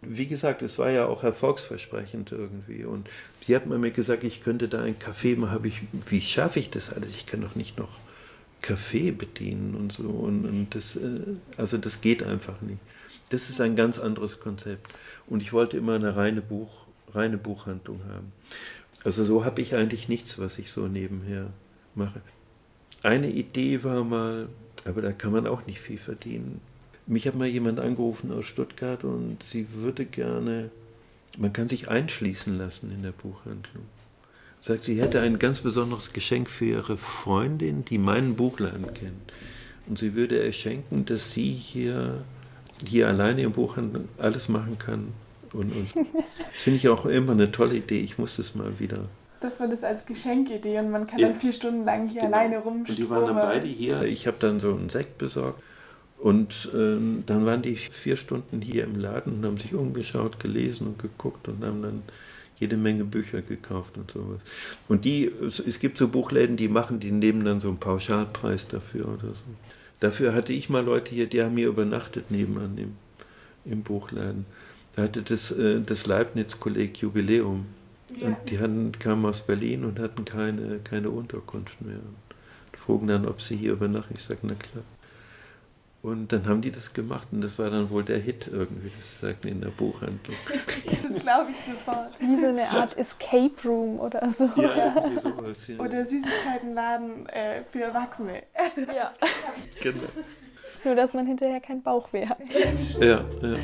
[0.03, 2.85] wie gesagt, es war ja auch erfolgsversprechend irgendwie.
[2.85, 3.09] Und
[3.47, 5.53] sie hat mir gesagt, ich könnte da ein Café machen.
[5.53, 7.17] Hab ich, wie schaffe ich das alles?
[7.17, 7.99] Ich kann doch nicht noch
[8.63, 10.05] Kaffee bedienen und so.
[10.05, 11.21] Und, und das, äh,
[11.59, 12.81] also das geht einfach nicht.
[13.31, 14.91] Das ist ein ganz anderes Konzept.
[15.27, 16.69] Und ich wollte immer eine reine, Buch,
[17.15, 18.33] reine Buchhandlung haben.
[19.05, 21.47] Also so habe ich eigentlich nichts, was ich so nebenher
[21.95, 22.21] mache.
[23.03, 24.49] Eine Idee war mal,
[24.85, 26.61] aber da kann man auch nicht viel verdienen.
[27.07, 30.71] Mich hat mal jemand angerufen aus Stuttgart und sie würde gerne,
[31.39, 33.85] man kann sich einschließen lassen in der Buchhandlung.
[34.61, 39.33] Sagt, sie hätte ein ganz besonderes Geschenk für ihre Freundin, die meinen Buchladen kennt.
[39.87, 42.23] Und sie würde ihr schenken, dass sie hier
[42.87, 45.09] hier alleine im Buchhandel alles machen kann.
[45.53, 45.95] Und, und
[46.53, 48.01] das finde ich auch immer eine tolle Idee.
[48.01, 49.05] Ich muss das mal wieder.
[49.41, 51.29] Das war das als Geschenkidee und man kann ja.
[51.29, 52.37] dann vier Stunden lang hier genau.
[52.37, 52.87] alleine rumströmen.
[52.89, 54.03] Und die waren dann beide hier.
[54.03, 55.63] Ich habe dann so einen Sekt besorgt
[56.19, 60.89] und ähm, dann waren die vier Stunden hier im Laden und haben sich umgeschaut, gelesen
[60.89, 62.03] und geguckt und haben dann
[62.59, 64.41] jede Menge Bücher gekauft und sowas.
[64.87, 69.07] Und die, es gibt so Buchläden, die machen, die nehmen dann so einen Pauschalpreis dafür
[69.07, 69.45] oder so.
[70.01, 72.97] Dafür hatte ich mal Leute hier, die haben hier übernachtet nebenan im,
[73.65, 74.47] im Buchladen.
[74.97, 77.67] Da hatte das, äh, das Leibniz-Kolleg Jubiläum.
[78.19, 78.29] Ja.
[78.29, 81.97] Und die hatten, kamen aus Berlin und hatten keine, keine Unterkunft mehr.
[81.97, 84.15] Und frugen dann, ob sie hier übernachten.
[84.15, 84.85] Ich sage, na klar.
[86.03, 89.21] Und dann haben die das gemacht und das war dann wohl der Hit irgendwie, das
[89.21, 90.37] sagten in der Buchhandlung.
[91.03, 92.09] Das glaube ich sofort.
[92.21, 94.45] Wie so eine Art Escape Room oder so.
[94.57, 95.67] Ja, irgendwie sowas.
[95.67, 95.79] Ja.
[95.81, 98.45] Oder Süßigkeitenladen äh, für Erwachsene.
[98.95, 99.11] Ja.
[99.83, 100.09] Genau.
[100.85, 102.39] Nur, dass man hinterher keinen Bauchweh hat.
[103.01, 103.57] Ja, ja.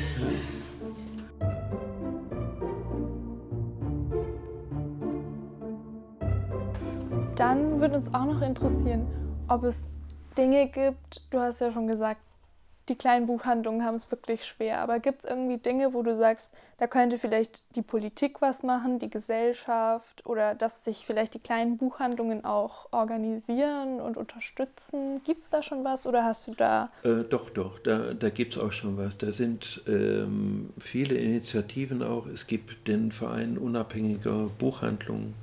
[7.35, 9.07] Dann würde uns auch noch interessieren,
[9.47, 9.81] ob es
[10.37, 12.21] Dinge gibt, du hast ja schon gesagt,
[12.89, 14.79] die kleinen Buchhandlungen haben es wirklich schwer.
[14.79, 18.99] Aber gibt es irgendwie Dinge, wo du sagst, da könnte vielleicht die Politik was machen,
[18.99, 25.21] die Gesellschaft oder dass sich vielleicht die kleinen Buchhandlungen auch organisieren und unterstützen?
[25.25, 26.89] Gibt es da schon was oder hast du da?
[27.03, 29.17] Äh, doch, doch, da, da gibt es auch schon was.
[29.17, 32.25] Da sind ähm, viele Initiativen auch.
[32.27, 35.33] Es gibt den Verein unabhängiger Buchhandlungen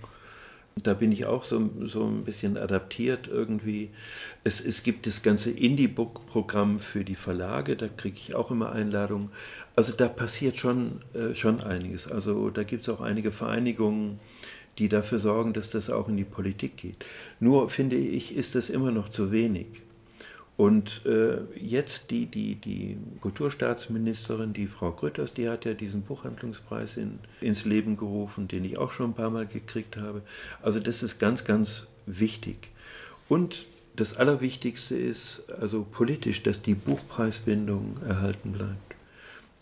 [0.83, 3.91] da bin ich auch so, so ein bisschen adaptiert irgendwie.
[4.43, 9.31] Es, es gibt das ganze Indie-Book-Programm für die Verlage, da kriege ich auch immer Einladungen.
[9.77, 12.11] Also da passiert schon, äh, schon einiges.
[12.11, 14.19] Also da gibt es auch einige Vereinigungen,
[14.79, 17.05] die dafür sorgen, dass das auch in die Politik geht.
[17.39, 19.67] Nur finde ich, ist das immer noch zu wenig.
[20.57, 26.97] Und äh, jetzt die, die, die Kulturstaatsministerin, die Frau Grütters, die hat ja diesen Buchhandlungspreis
[26.97, 30.23] in, ins Leben gerufen, den ich auch schon ein paar Mal gekriegt habe.
[30.63, 32.71] Also das ist ganz, ganz wichtig.
[33.29, 33.65] Und
[33.97, 38.95] das Allerwichtigste ist also politisch, dass die Buchpreisbindung erhalten bleibt.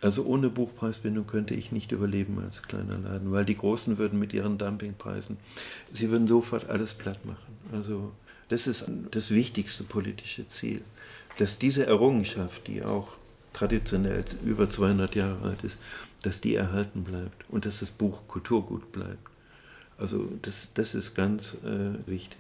[0.02, 4.32] Also ohne Buchpreisbindung könnte ich nicht überleben als kleiner Laden, weil die Großen würden mit
[4.32, 5.36] ihren Dumpingpreisen,
[5.92, 7.56] sie würden sofort alles platt machen.
[7.72, 8.10] Also
[8.52, 10.82] das ist das wichtigste politische Ziel,
[11.38, 13.16] dass diese Errungenschaft, die auch
[13.54, 15.78] traditionell über 200 Jahre alt ist,
[16.22, 19.26] dass die erhalten bleibt und dass das Buch Kulturgut bleibt.
[19.96, 22.38] Also das, das ist ganz äh, wichtig.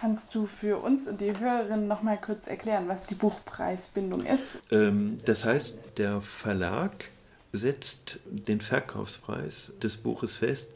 [0.00, 4.60] Kannst du für uns und die Hörerinnen noch mal kurz erklären, was die Buchpreisbindung ist?
[4.70, 7.10] Ähm, das heißt, der Verlag
[7.52, 10.70] setzt den Verkaufspreis des Buches fest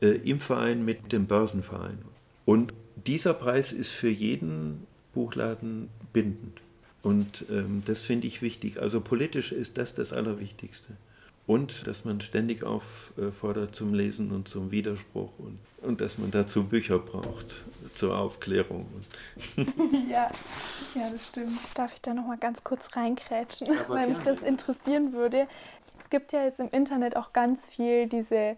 [0.00, 1.98] äh, im Verein mit dem Börsenverein.
[2.44, 6.60] Und dieser Preis ist für jeden Buchladen bindend.
[7.02, 8.80] Und ähm, das finde ich wichtig.
[8.80, 10.94] Also politisch ist das das Allerwichtigste.
[11.46, 16.64] Und dass man ständig auffordert zum Lesen und zum Widerspruch und, und dass man dazu
[16.64, 17.46] Bücher braucht
[17.94, 18.86] zur Aufklärung.
[20.10, 20.30] ja,
[20.94, 21.58] ja, das stimmt.
[21.74, 25.46] Darf ich da nochmal ganz kurz reinkrätschen, weil mich das interessieren würde.
[26.02, 28.56] Es gibt ja jetzt im Internet auch ganz viel diese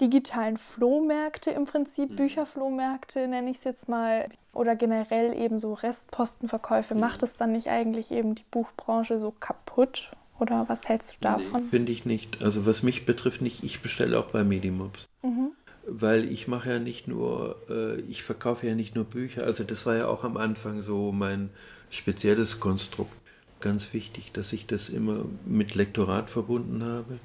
[0.00, 2.16] digitalen Flohmärkte im Prinzip, mhm.
[2.16, 6.94] Bücherflohmärkte nenne ich es jetzt mal, oder generell eben so Restpostenverkäufe.
[6.94, 7.00] Mhm.
[7.00, 10.10] Macht es dann nicht eigentlich eben die Buchbranche so kaputt?
[10.38, 11.62] Oder was hältst du davon?
[11.64, 12.42] Nee, Finde ich nicht.
[12.42, 15.06] Also was mich betrifft nicht, ich bestelle auch bei Medimobs.
[15.22, 15.52] Mhm.
[15.86, 19.44] Weil ich mache ja nicht nur, äh, ich verkaufe ja nicht nur Bücher.
[19.44, 21.50] Also das war ja auch am Anfang so mein
[21.90, 23.12] spezielles Konstrukt.
[23.60, 27.20] Ganz wichtig, dass ich das immer mit Lektorat verbunden habe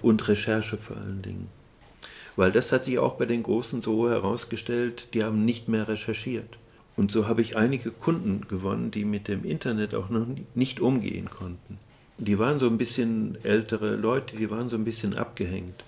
[0.00, 1.48] und Recherche vor allen Dingen.
[2.36, 6.58] Weil das hat sich auch bei den Großen so herausgestellt, die haben nicht mehr recherchiert.
[6.96, 11.30] Und so habe ich einige Kunden gewonnen, die mit dem Internet auch noch nicht umgehen
[11.30, 11.78] konnten.
[12.18, 15.84] Die waren so ein bisschen ältere Leute, die waren so ein bisschen abgehängt.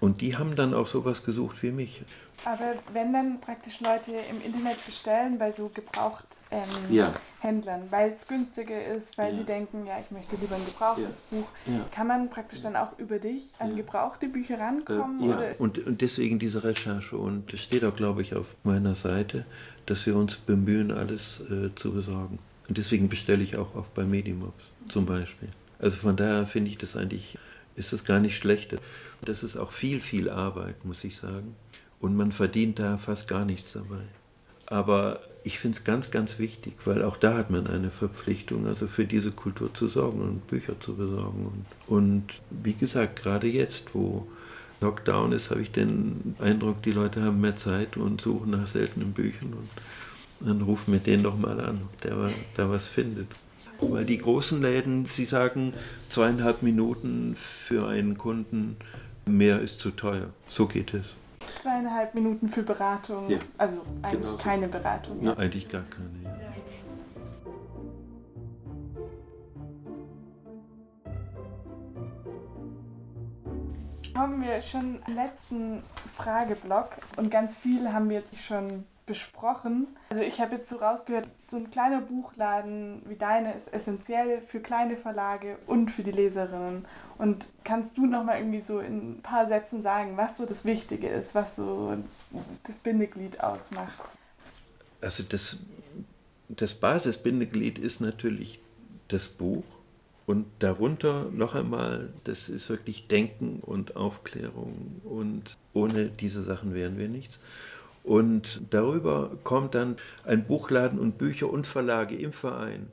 [0.00, 2.02] Und die haben dann auch sowas gesucht wie mich.
[2.44, 7.12] Aber wenn dann praktisch Leute im Internet bestellen bei so gebraucht ähm, ja.
[7.40, 9.38] Händlern, weil es günstiger ist, weil ja.
[9.38, 11.38] sie denken, ja, ich möchte lieber ein gebrauchtes ja.
[11.38, 11.48] Buch.
[11.92, 15.20] Kann man praktisch dann auch über dich an gebrauchte Bücher rankommen?
[15.20, 17.16] Äh, ja, und, und deswegen diese Recherche.
[17.16, 19.44] Und es steht auch, glaube ich, auf meiner Seite,
[19.86, 22.38] dass wir uns bemühen, alles äh, zu besorgen.
[22.68, 25.48] Und deswegen bestelle ich auch oft bei Medimobs zum Beispiel.
[25.78, 27.38] Also von daher finde ich das eigentlich,
[27.76, 28.76] ist das gar nicht schlecht.
[29.22, 31.56] Das ist auch viel, viel Arbeit, muss ich sagen.
[32.00, 34.02] Und man verdient da fast gar nichts dabei.
[34.66, 38.86] Aber ich finde es ganz, ganz wichtig, weil auch da hat man eine Verpflichtung, also
[38.86, 41.64] für diese Kultur zu sorgen und Bücher zu besorgen.
[41.86, 44.28] Und, und wie gesagt, gerade jetzt, wo
[44.82, 49.12] Lockdown ist, habe ich den Eindruck, die Leute haben mehr Zeit und suchen nach seltenen
[49.12, 49.54] Büchern.
[49.54, 53.28] Und dann rufen wir den doch mal an, ob der da was findet.
[53.80, 55.72] Weil die großen Läden, sie sagen,
[56.10, 58.76] zweieinhalb Minuten für einen Kunden,
[59.24, 60.28] mehr ist zu teuer.
[60.46, 61.06] So geht es
[61.58, 63.28] zweieinhalb Minuten für Beratung.
[63.28, 63.38] Ja.
[63.56, 65.22] Also eigentlich genau keine Beratung.
[65.22, 65.34] Ja.
[65.36, 66.08] eigentlich gar keine.
[66.24, 66.28] Ja.
[74.14, 75.82] Kommen wir schon zum letzten
[76.16, 79.88] Frageblock und ganz viel haben wir jetzt schon besprochen.
[80.10, 84.60] Also ich habe jetzt so rausgehört, so ein kleiner Buchladen wie deine ist essentiell für
[84.60, 86.84] kleine Verlage und für die Leserinnen.
[87.16, 90.64] Und kannst du noch mal irgendwie so in ein paar Sätzen sagen, was so das
[90.64, 91.96] Wichtige ist, was so
[92.64, 94.16] das Bindeglied ausmacht?
[95.00, 95.56] Also das,
[96.48, 98.60] das Basisbindeglied ist natürlich
[99.08, 99.64] das Buch.
[100.26, 105.00] Und darunter noch einmal, das ist wirklich Denken und Aufklärung.
[105.02, 107.40] Und ohne diese Sachen wären wir nichts.
[108.08, 112.86] Und darüber kommt dann ein Buchladen und Bücher und Verlage im Verein.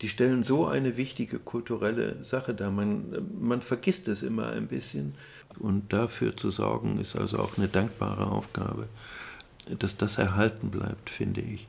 [0.00, 2.70] Die stellen so eine wichtige kulturelle Sache dar.
[2.70, 5.16] Man, man vergisst es immer ein bisschen.
[5.58, 8.86] Und dafür zu sorgen, ist also auch eine dankbare Aufgabe,
[9.76, 11.66] dass das erhalten bleibt, finde ich.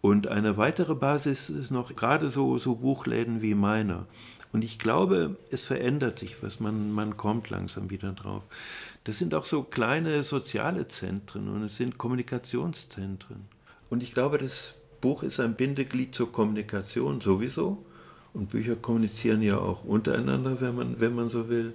[0.00, 4.06] Und eine weitere Basis ist noch gerade so, so Buchläden wie meiner.
[4.52, 8.42] Und ich glaube, es verändert sich was, man, man kommt langsam wieder drauf.
[9.04, 13.46] Das sind auch so kleine soziale Zentren und es sind Kommunikationszentren.
[13.90, 17.84] Und ich glaube, das Buch ist ein Bindeglied zur Kommunikation sowieso.
[18.32, 21.74] Und Bücher kommunizieren ja auch untereinander, wenn man, wenn man so will.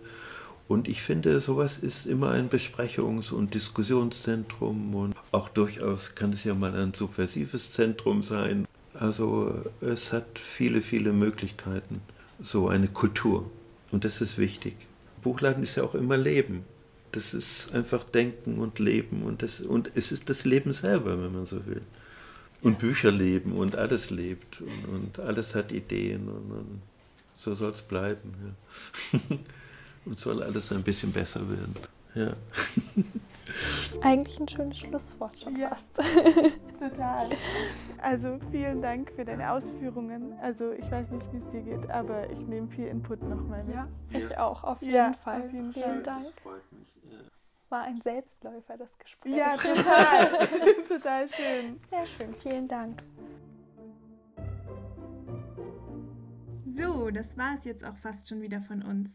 [0.67, 6.43] Und ich finde, sowas ist immer ein Besprechungs- und Diskussionszentrum und auch durchaus kann es
[6.43, 8.65] ja mal ein subversives Zentrum sein.
[8.93, 12.01] Also es hat viele, viele Möglichkeiten,
[12.39, 13.49] so eine Kultur.
[13.91, 14.75] Und das ist wichtig.
[15.21, 16.65] Buchladen ist ja auch immer Leben.
[17.11, 21.33] Das ist einfach Denken und Leben und, das, und es ist das Leben selber, wenn
[21.33, 21.81] man so will.
[22.61, 26.81] Und Bücher leben und alles lebt und, und alles hat Ideen und, und
[27.35, 28.55] so soll es bleiben.
[29.13, 29.19] Ja.
[30.05, 31.75] und soll alles ein bisschen besser werden.
[32.15, 32.33] Ja.
[34.01, 35.69] Eigentlich ein schönes Schlusswort schon ja.
[35.69, 35.89] fast.
[36.79, 37.29] Total.
[38.01, 40.33] Also vielen Dank für deine Ausführungen.
[40.41, 43.75] Also ich weiß nicht, wie es dir geht, aber ich nehme viel Input nochmal mit.
[43.75, 45.43] Ja, ich auch, auf jeden ja, Fall.
[45.43, 46.03] Auf jeden vielen Fall.
[46.03, 46.23] Dank.
[46.23, 46.96] Das freut mich.
[47.69, 49.35] War ein Selbstläufer, das Gespräch.
[49.35, 50.47] Ja, total.
[50.87, 51.79] total schön.
[51.89, 53.03] Sehr schön, vielen Dank.
[56.77, 59.09] So, das war es jetzt auch fast schon wieder von uns.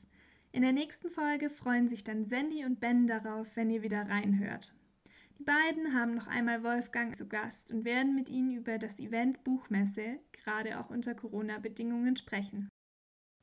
[0.51, 4.75] In der nächsten Folge freuen sich dann Sandy und Ben darauf, wenn ihr wieder reinhört.
[5.39, 9.43] Die beiden haben noch einmal Wolfgang zu Gast und werden mit ihnen über das Event
[9.45, 12.69] Buchmesse, gerade auch unter Corona-Bedingungen, sprechen.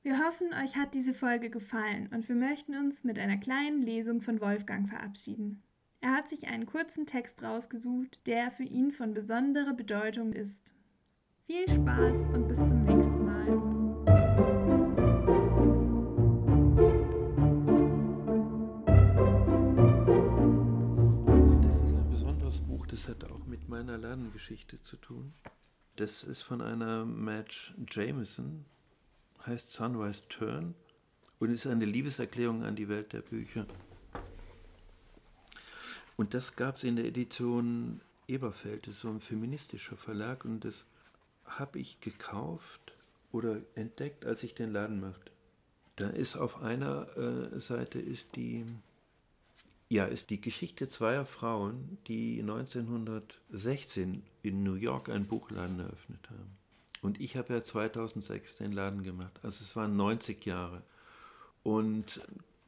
[0.02, 4.22] Wir hoffen, euch hat diese Folge gefallen und wir möchten uns mit einer kleinen Lesung
[4.22, 5.62] von Wolfgang verabschieden.
[6.02, 10.74] Er hat sich einen kurzen Text rausgesucht, der für ihn von besonderer Bedeutung ist.
[11.48, 13.80] Viel Spaß und bis zum nächsten Mal.
[23.00, 25.34] das hat auch mit meiner Ladengeschichte zu tun.
[25.96, 28.66] Das ist von einer Madge Jameson,
[29.46, 30.76] heißt Sunrise Turn
[31.40, 33.66] und ist eine Liebeserklärung an die Welt der Bücher.
[36.18, 40.66] Und das gab es in der Edition Eberfeld, das ist so ein feministischer Verlag und
[40.66, 40.86] das
[41.46, 42.94] habe ich gekauft
[43.32, 45.32] oder entdeckt, als ich den Laden machte.
[45.96, 48.66] Da ist auf einer äh, Seite ist die
[49.92, 56.59] ja, ist die Geschichte zweier Frauen, die 1916 in New York einen Buchladen eröffnet haben.
[57.02, 59.40] Und ich habe ja 2006 den Laden gemacht.
[59.44, 60.82] Also es waren 90 Jahre.
[61.64, 62.22] Und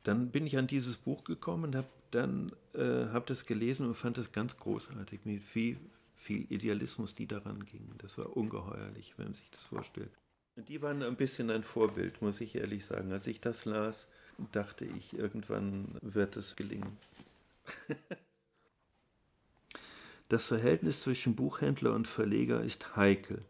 [0.03, 3.95] dann bin ich an dieses Buch gekommen und habe dann äh, hab das gelesen und
[3.95, 5.77] fand es ganz großartig, mit viel,
[6.15, 7.87] viel Idealismus, die daran ging.
[7.97, 10.11] Das war ungeheuerlich, wenn man sich das vorstellt.
[10.55, 13.11] Und die waren ein bisschen ein Vorbild, muss ich ehrlich sagen.
[13.11, 14.07] Als ich das las,
[14.51, 16.97] dachte ich, irgendwann wird es gelingen.
[20.31, 23.43] Das Verhältnis zwischen Buchhändler und Verleger ist heikel.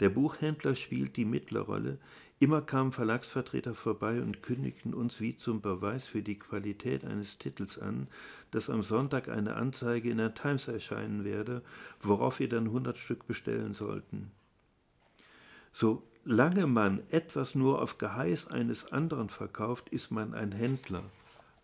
[0.00, 1.98] Der Buchhändler spielt die Mittlerrolle.
[2.38, 7.78] Immer kamen Verlagsvertreter vorbei und kündigten uns wie zum Beweis für die Qualität eines Titels
[7.78, 8.06] an,
[8.52, 11.62] dass am Sonntag eine Anzeige in der Times erscheinen werde,
[12.00, 14.30] worauf wir dann hundert Stück bestellen sollten.
[15.72, 21.04] So Lange man etwas nur auf Geheiß eines anderen verkauft, ist man ein Händler,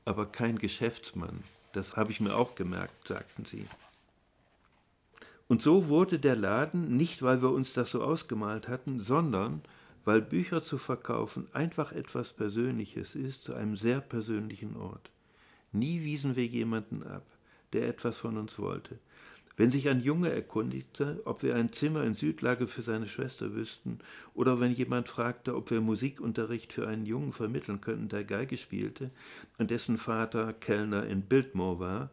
[0.06, 1.44] aber kein Geschäftsmann.
[1.74, 3.66] Das habe ich mir auch gemerkt, sagten sie.
[5.46, 9.62] Und so wurde der Laden, nicht weil wir uns das so ausgemalt hatten, sondern
[10.04, 15.10] weil Bücher zu verkaufen einfach etwas Persönliches ist, zu einem sehr persönlichen Ort.
[15.72, 17.26] Nie wiesen wir jemanden ab,
[17.72, 18.98] der etwas von uns wollte.
[19.56, 24.00] Wenn sich ein Junge erkundigte, ob wir ein Zimmer in Südlage für seine Schwester wüssten,
[24.34, 29.10] oder wenn jemand fragte, ob wir Musikunterricht für einen Jungen vermitteln könnten, der Geige spielte,
[29.58, 32.10] und dessen Vater Kellner in Biltmore war,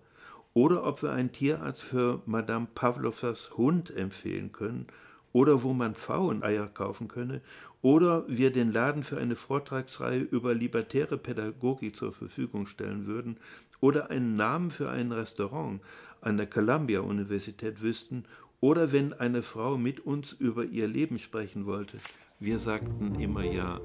[0.54, 4.88] oder ob wir einen Tierarzt für Madame Pavlovas Hund empfehlen können,
[5.34, 7.42] oder wo man Pfaueneier kaufen könne,
[7.82, 13.38] oder wir den Laden für eine Vortragsreihe über libertäre Pädagogik zur Verfügung stellen würden,
[13.80, 15.82] oder einen Namen für ein Restaurant,
[16.22, 18.26] an der Columbia-Universität wüssten
[18.60, 21.98] oder wenn eine Frau mit uns über ihr Leben sprechen wollte.
[22.40, 23.82] Wir sagten immer ja.